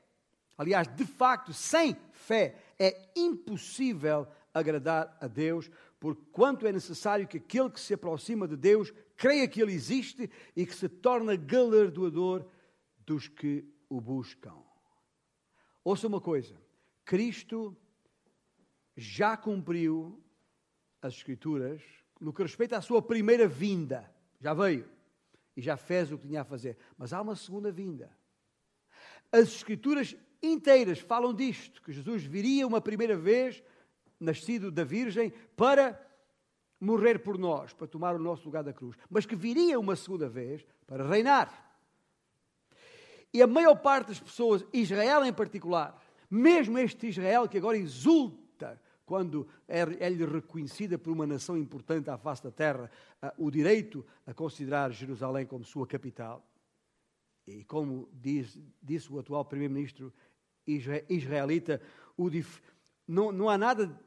aliás, 0.56 0.88
de 0.96 1.04
facto, 1.04 1.52
sem 1.52 1.96
fé, 2.12 2.64
é 2.78 3.12
impossível 3.16 4.28
agradar 4.54 5.18
a 5.20 5.26
Deus, 5.26 5.68
porquanto 6.00 6.68
é 6.68 6.72
necessário 6.72 7.28
que 7.28 7.38
aquele 7.38 7.72
que 7.72 7.80
se 7.80 7.96
aproxima 7.96 8.48
de 8.48 8.56
Deus 8.56 8.94
creia 9.16 9.48
que 9.48 9.60
Ele 9.60 9.74
existe 9.74 10.30
e 10.56 10.64
que 10.64 10.76
se 10.76 10.88
torna 10.88 11.36
galardoador 11.36 12.48
dos 13.00 13.28
que 13.28 13.68
o 13.90 14.00
buscam. 14.00 14.64
Ouça 15.84 16.06
uma 16.06 16.22
coisa: 16.22 16.67
Cristo 17.08 17.74
já 18.94 19.38
cumpriu 19.38 20.22
as 21.02 21.14
Escrituras 21.14 21.82
no 22.20 22.34
que 22.34 22.44
respeita 22.44 22.78
à 22.78 22.82
sua 22.82 23.02
primeira 23.02 23.48
vinda. 23.48 24.14
Já 24.42 24.54
veio 24.54 24.86
e 25.56 25.62
já 25.62 25.78
fez 25.78 26.12
o 26.12 26.18
que 26.18 26.28
tinha 26.28 26.42
a 26.42 26.46
fazer. 26.46 26.78
Mas 26.98 27.14
há 27.14 27.22
uma 27.22 27.34
segunda 27.38 27.72
vinda. 27.72 28.12
As 29.32 29.48
Escrituras 29.48 30.18
inteiras 30.44 31.00
falam 31.00 31.34
disto: 31.34 31.82
que 31.82 31.94
Jesus 31.94 32.26
viria 32.26 32.68
uma 32.68 32.82
primeira 32.82 33.16
vez, 33.16 33.64
nascido 34.20 34.70
da 34.70 34.84
Virgem, 34.84 35.32
para 35.56 35.98
morrer 36.78 37.20
por 37.20 37.38
nós, 37.38 37.72
para 37.72 37.88
tomar 37.88 38.16
o 38.16 38.20
nosso 38.20 38.44
lugar 38.44 38.66
da 38.66 38.74
cruz, 38.74 38.98
mas 39.10 39.26
que 39.26 39.36
viria 39.36 39.80
uma 39.80 39.96
segunda 39.96 40.28
vez 40.28 40.66
para 40.86 41.08
reinar. 41.08 41.74
E 43.34 43.42
a 43.42 43.48
maior 43.48 43.76
parte 43.76 44.10
das 44.10 44.20
pessoas, 44.20 44.66
Israel 44.74 45.24
em 45.24 45.32
particular, 45.32 46.06
mesmo 46.30 46.78
este 46.78 47.08
Israel 47.08 47.48
que 47.48 47.58
agora 47.58 47.78
exulta 47.78 48.82
quando 49.06 49.48
é-lhe 49.68 50.26
reconhecida 50.26 50.98
por 50.98 51.14
uma 51.14 51.26
nação 51.26 51.58
importante 51.58 52.10
à 52.10 52.18
face 52.18 52.44
da 52.44 52.52
terra 52.52 52.92
o 53.38 53.50
direito 53.50 54.06
a 54.26 54.34
considerar 54.34 54.92
Jerusalém 54.92 55.46
como 55.46 55.64
sua 55.64 55.88
capital. 55.88 56.46
E 57.48 57.64
como 57.64 58.10
diz, 58.12 58.60
disse 58.84 59.12
o 59.12 59.18
atual 59.18 59.46
primeiro-ministro 59.46 60.14
israelita, 60.68 61.82
dif... 62.30 62.62
não, 63.08 63.32
não, 63.32 63.50
há 63.50 63.58
nada, 63.58 63.98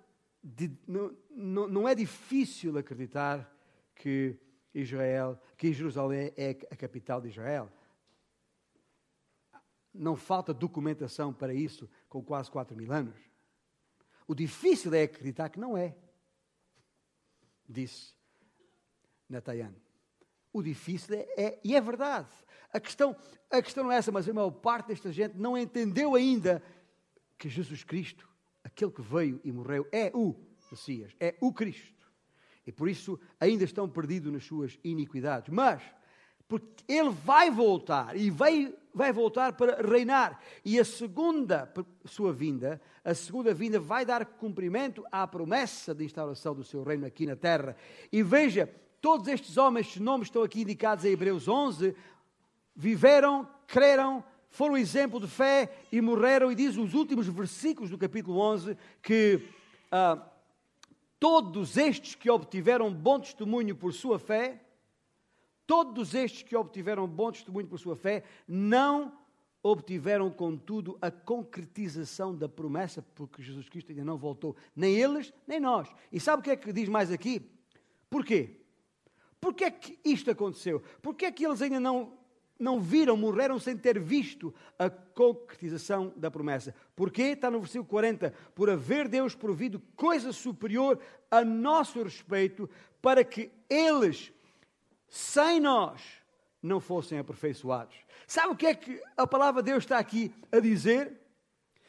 de... 0.45 0.71
não, 0.87 1.67
não 1.67 1.89
é 1.89 1.95
difícil 1.95 2.77
acreditar 2.77 3.51
que 3.95 4.39
Israel, 4.75 5.41
que 5.57 5.73
Jerusalém 5.73 6.31
é 6.37 6.51
a 6.71 6.77
capital 6.77 7.23
de 7.23 7.29
Israel. 7.29 7.73
Não 9.95 10.15
falta 10.15 10.53
documentação 10.53 11.33
para 11.33 11.55
isso 11.55 11.89
com 12.11 12.23
quase 12.23 12.51
4 12.51 12.77
mil 12.77 12.93
anos. 12.93 13.17
O 14.29 14.35
difícil 14.35 14.93
é 14.93 15.05
acreditar 15.05 15.49
que 15.49 15.59
não 15.59 15.79
é, 15.79 15.97
disse 17.67 18.13
Natayan. 19.29 19.75
O 20.53 20.63
difícil 20.63 21.15
é, 21.15 21.29
é, 21.37 21.61
e 21.65 21.75
é 21.75 21.81
verdade. 21.81 22.29
A 22.73 22.81
questão, 22.81 23.17
a 23.51 23.63
questão 23.63 23.85
não 23.85 23.93
é 23.93 23.97
essa, 23.97 24.13
mas 24.13 24.29
a 24.29 24.35
maior 24.35 24.51
parte 24.51 24.89
desta 24.89 25.13
gente 25.13 25.39
não 25.39 25.57
entendeu 25.57 26.15
ainda 26.15 26.63
que 27.39 27.49
Jesus 27.49 27.85
Cristo, 27.85 28.29
aquele 28.63 28.91
que 28.91 29.03
veio 29.03 29.41
e 29.45 29.51
morreu, 29.51 29.89
é 29.91 30.11
o 30.13 30.35
Messias, 30.71 31.15
é 31.19 31.37
o 31.41 31.53
Cristo. 31.53 32.11
E 32.67 32.73
por 32.73 32.89
isso 32.89 33.19
ainda 33.39 33.65
estão 33.65 33.89
perdidos 33.89 34.33
nas 34.33 34.45
suas 34.45 34.79
iniquidades. 34.85 35.49
Mas 35.49 35.83
porque 36.47 36.85
ele 36.89 37.11
vai 37.11 37.49
voltar 37.51 38.17
e 38.17 38.29
vai, 38.29 38.75
vai 38.95 39.13
voltar 39.13 39.53
para 39.53 39.81
reinar. 39.83 40.41
E 40.65 40.79
a 40.79 40.85
segunda 40.85 41.73
sua 42.05 42.33
vinda, 42.33 42.81
a 43.05 43.15
segunda 43.15 43.55
vinda 43.55 43.79
vai 43.79 44.05
dar 44.05 44.25
cumprimento 44.25 45.05
à 45.11 45.27
promessa 45.27 45.95
de 45.95 46.05
instauração 46.05 46.55
do 46.55 46.65
seu 46.65 46.83
reino 46.83 47.07
aqui 47.07 47.27
na 47.27 47.37
terra. 47.37 47.77
E 48.13 48.23
veja, 48.23 48.69
todos 49.01 49.29
estes 49.29 49.57
homens, 49.57 49.95
os 49.95 50.01
nomes 50.01 50.29
estão 50.29 50.43
aqui 50.43 50.63
indicados 50.63 51.05
em 51.05 51.13
Hebreus 51.13 51.49
11, 51.49 51.95
viveram, 52.75 53.49
creram, 53.67 54.25
foram 54.49 54.77
exemplo 54.77 55.21
de 55.21 55.29
fé 55.29 55.71
e 55.93 56.01
morreram. 56.01 56.51
E 56.51 56.55
diz 56.55 56.77
os 56.77 56.95
últimos 56.95 57.27
versículos 57.29 57.91
do 57.91 57.99
capítulo 57.99 58.39
11 58.39 58.77
que 59.03 59.47
ah, 59.91 60.21
todos 61.19 61.77
estes 61.77 62.15
que 62.15 62.31
obtiveram 62.31 62.93
bom 62.93 63.21
testemunho 63.21 63.77
por 63.77 63.93
sua 63.93 64.19
fé, 64.19 64.61
Todos 65.71 66.17
estes 66.17 66.43
que 66.43 66.57
obtiveram 66.57 67.07
bom 67.07 67.31
testemunho 67.31 67.69
por 67.69 67.79
sua 67.79 67.95
fé 67.95 68.25
não 68.49 69.17
obtiveram, 69.63 70.29
contudo, 70.29 70.99
a 71.01 71.13
concretização 71.13 72.35
da 72.35 72.49
promessa, 72.49 73.01
porque 73.15 73.41
Jesus 73.41 73.69
Cristo 73.69 73.91
ainda 73.93 74.05
não 74.05 74.19
voltou. 74.19 74.57
Nem 74.75 74.97
eles, 74.97 75.33
nem 75.47 75.61
nós. 75.61 75.89
E 76.11 76.19
sabe 76.19 76.41
o 76.41 76.43
que 76.43 76.51
é 76.51 76.57
que 76.57 76.73
diz 76.73 76.89
mais 76.89 77.13
aqui? 77.13 77.49
Porquê? 78.11 78.57
Porquê 79.41 79.63
é 79.63 79.71
que 79.71 79.97
isto 80.05 80.29
aconteceu? 80.29 80.83
Porquê 81.01 81.27
é 81.27 81.31
que 81.31 81.47
eles 81.47 81.63
ainda 81.63 81.79
não, 81.79 82.15
não 82.59 82.81
viram, 82.81 83.17
morreram 83.17 83.61
sem 83.61 83.77
ter 83.77 83.97
visto 83.97 84.53
a 84.77 84.91
concretização 84.91 86.13
da 86.17 86.33
promessa? 86.33 86.75
Porquê? 86.97 87.23
Está 87.23 87.49
no 87.49 87.61
versículo 87.61 87.89
40. 87.89 88.35
Por 88.57 88.69
haver 88.69 89.07
Deus 89.07 89.37
provido 89.37 89.81
coisa 89.95 90.33
superior 90.33 90.99
a 91.31 91.45
nosso 91.45 92.03
respeito, 92.03 92.69
para 93.01 93.23
que 93.23 93.53
eles 93.69 94.33
sem 95.11 95.59
nós 95.59 96.01
não 96.63 96.81
fossem 96.81 97.19
aperfeiçoados. 97.19 97.97
Sabe 98.27 98.53
o 98.53 98.57
que 98.57 98.67
é 98.67 98.75
que 98.75 99.03
a 99.17 99.27
palavra 99.27 99.63
de 99.63 99.73
Deus 99.73 99.83
está 99.83 99.99
aqui 99.99 100.33
a 100.53 100.61
dizer? 100.61 101.21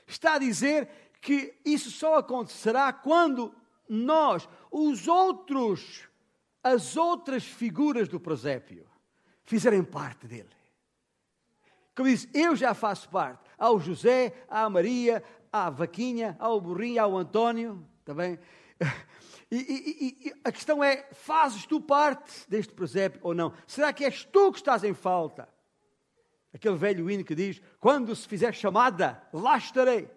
Está 0.08 0.34
a 0.34 0.40
dizer 0.40 0.90
que 1.22 1.54
isso 1.64 1.92
só 1.92 2.16
acontecerá 2.16 2.92
quando 2.92 3.54
nós, 3.88 4.50
os 4.72 5.08
outros, 5.08 6.10
as 6.64 6.98
outras 6.98 7.44
figuras 7.44 8.08
do 8.08 8.20
presépio, 8.20 8.88
fizerem 9.44 9.84
parte 9.84 10.26
dele. 10.26 10.50
Como 11.96 12.10
disse, 12.10 12.30
eu 12.34 12.56
já 12.56 12.74
faço 12.74 13.08
parte. 13.10 13.44
Ao 13.58 13.80
José, 13.80 14.34
à 14.50 14.68
Maria, 14.70 15.24
à 15.52 15.70
Vaquinha, 15.70 16.36
ao 16.40 16.60
Burrinho, 16.60 17.04
ao 17.04 17.18
António, 17.18 17.88
também. 18.04 18.40
Tá 18.80 18.88
e, 19.52 19.58
e, 19.58 20.28
e, 20.28 20.34
a 20.46 20.52
questão 20.52 20.82
é: 20.82 21.10
fazes 21.12 21.66
tu 21.66 21.82
parte 21.82 22.50
deste 22.50 22.74
presépio 22.74 23.20
ou 23.22 23.34
não? 23.34 23.54
Será 23.68 23.92
que 23.92 24.06
és 24.06 24.24
tu 24.24 24.52
que 24.52 24.60
estás 24.60 24.84
em 24.86 24.94
falta? 24.94 25.50
Aquele 26.54 26.78
velho 26.78 27.10
hino 27.10 27.26
que 27.26 27.36
diz: 27.36 27.62
Quando 27.80 28.16
se 28.16 28.26
fizer 28.26 28.54
chamada, 28.54 29.22
lá 29.34 29.58
estarei. 29.58 30.10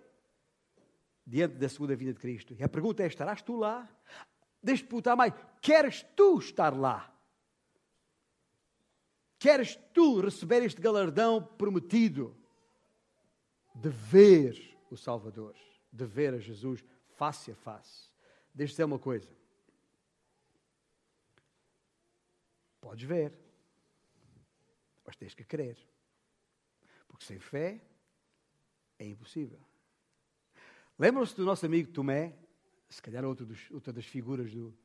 Diante 1.27 1.57
da 1.57 1.69
segunda 1.69 1.97
vinda 1.97 2.13
de 2.13 2.21
Cristo. 2.21 2.55
E 2.57 2.63
a 2.63 2.69
pergunta 2.69 3.03
é: 3.03 3.07
estarás 3.07 3.43
tu 3.43 3.57
lá? 3.57 3.89
Deixa-te 4.63 4.87
perguntar 4.87 5.17
mais: 5.17 5.35
queres 5.61 6.07
tu 6.15 6.39
estar 6.39 6.73
lá? 6.73 7.13
Queres 9.37 9.77
tu 9.93 10.21
receber 10.21 10.63
este 10.63 10.81
galardão 10.81 11.43
prometido 11.43 12.37
de 13.75 13.89
ver 13.89 14.79
o 14.91 14.97
Salvador, 14.97 15.57
de 15.93 16.07
ver 16.07 16.35
a 16.35 16.39
Jesus 16.39 16.85
face 17.17 17.51
a 17.51 17.55
face? 17.57 18.14
Deixa 18.55 18.71
eu 18.71 18.75
dizer 18.75 18.85
uma 18.85 18.99
coisa. 18.99 19.29
Podes 22.81 23.09
ver, 23.09 23.33
mas 25.05 25.17
tens 25.17 25.35
que 25.35 25.43
crer. 25.43 25.77
Porque 27.09 27.25
sem 27.25 27.41
fé 27.41 27.81
é 28.99 29.07
impossível. 29.07 29.61
Lembram-se 30.99 31.35
do 31.35 31.45
nosso 31.45 31.67
amigo 31.67 31.91
Tomé, 31.91 32.39
se 32.89 33.03
calhar 33.03 33.25
outro 33.25 33.45
dos, 33.45 33.71
outra 33.73 33.93
das 33.93 34.05
figuras 34.05 34.53
do, 34.53 34.77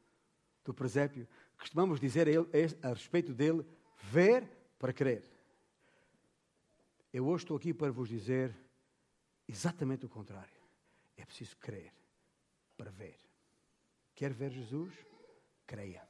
do 0.65 0.73
presépio, 0.73 1.27
costumamos 1.57 1.99
dizer 1.99 2.27
a, 2.27 2.31
ele, 2.31 2.77
a 2.81 2.89
respeito 2.89 3.33
dele, 3.33 3.63
ver 4.01 4.49
para 4.79 4.91
crer. 4.91 5.29
Eu 7.13 7.27
hoje 7.27 7.43
estou 7.43 7.57
aqui 7.57 7.73
para 7.73 7.91
vos 7.91 8.09
dizer 8.09 8.55
exatamente 9.47 10.05
o 10.05 10.09
contrário. 10.09 10.59
É 11.17 11.25
preciso 11.25 11.57
crer 11.57 11.93
para 12.77 12.89
ver. 12.89 13.28
Quer 14.19 14.33
ver 14.33 14.51
Jesus? 14.51 14.93
Creia. 15.65 16.08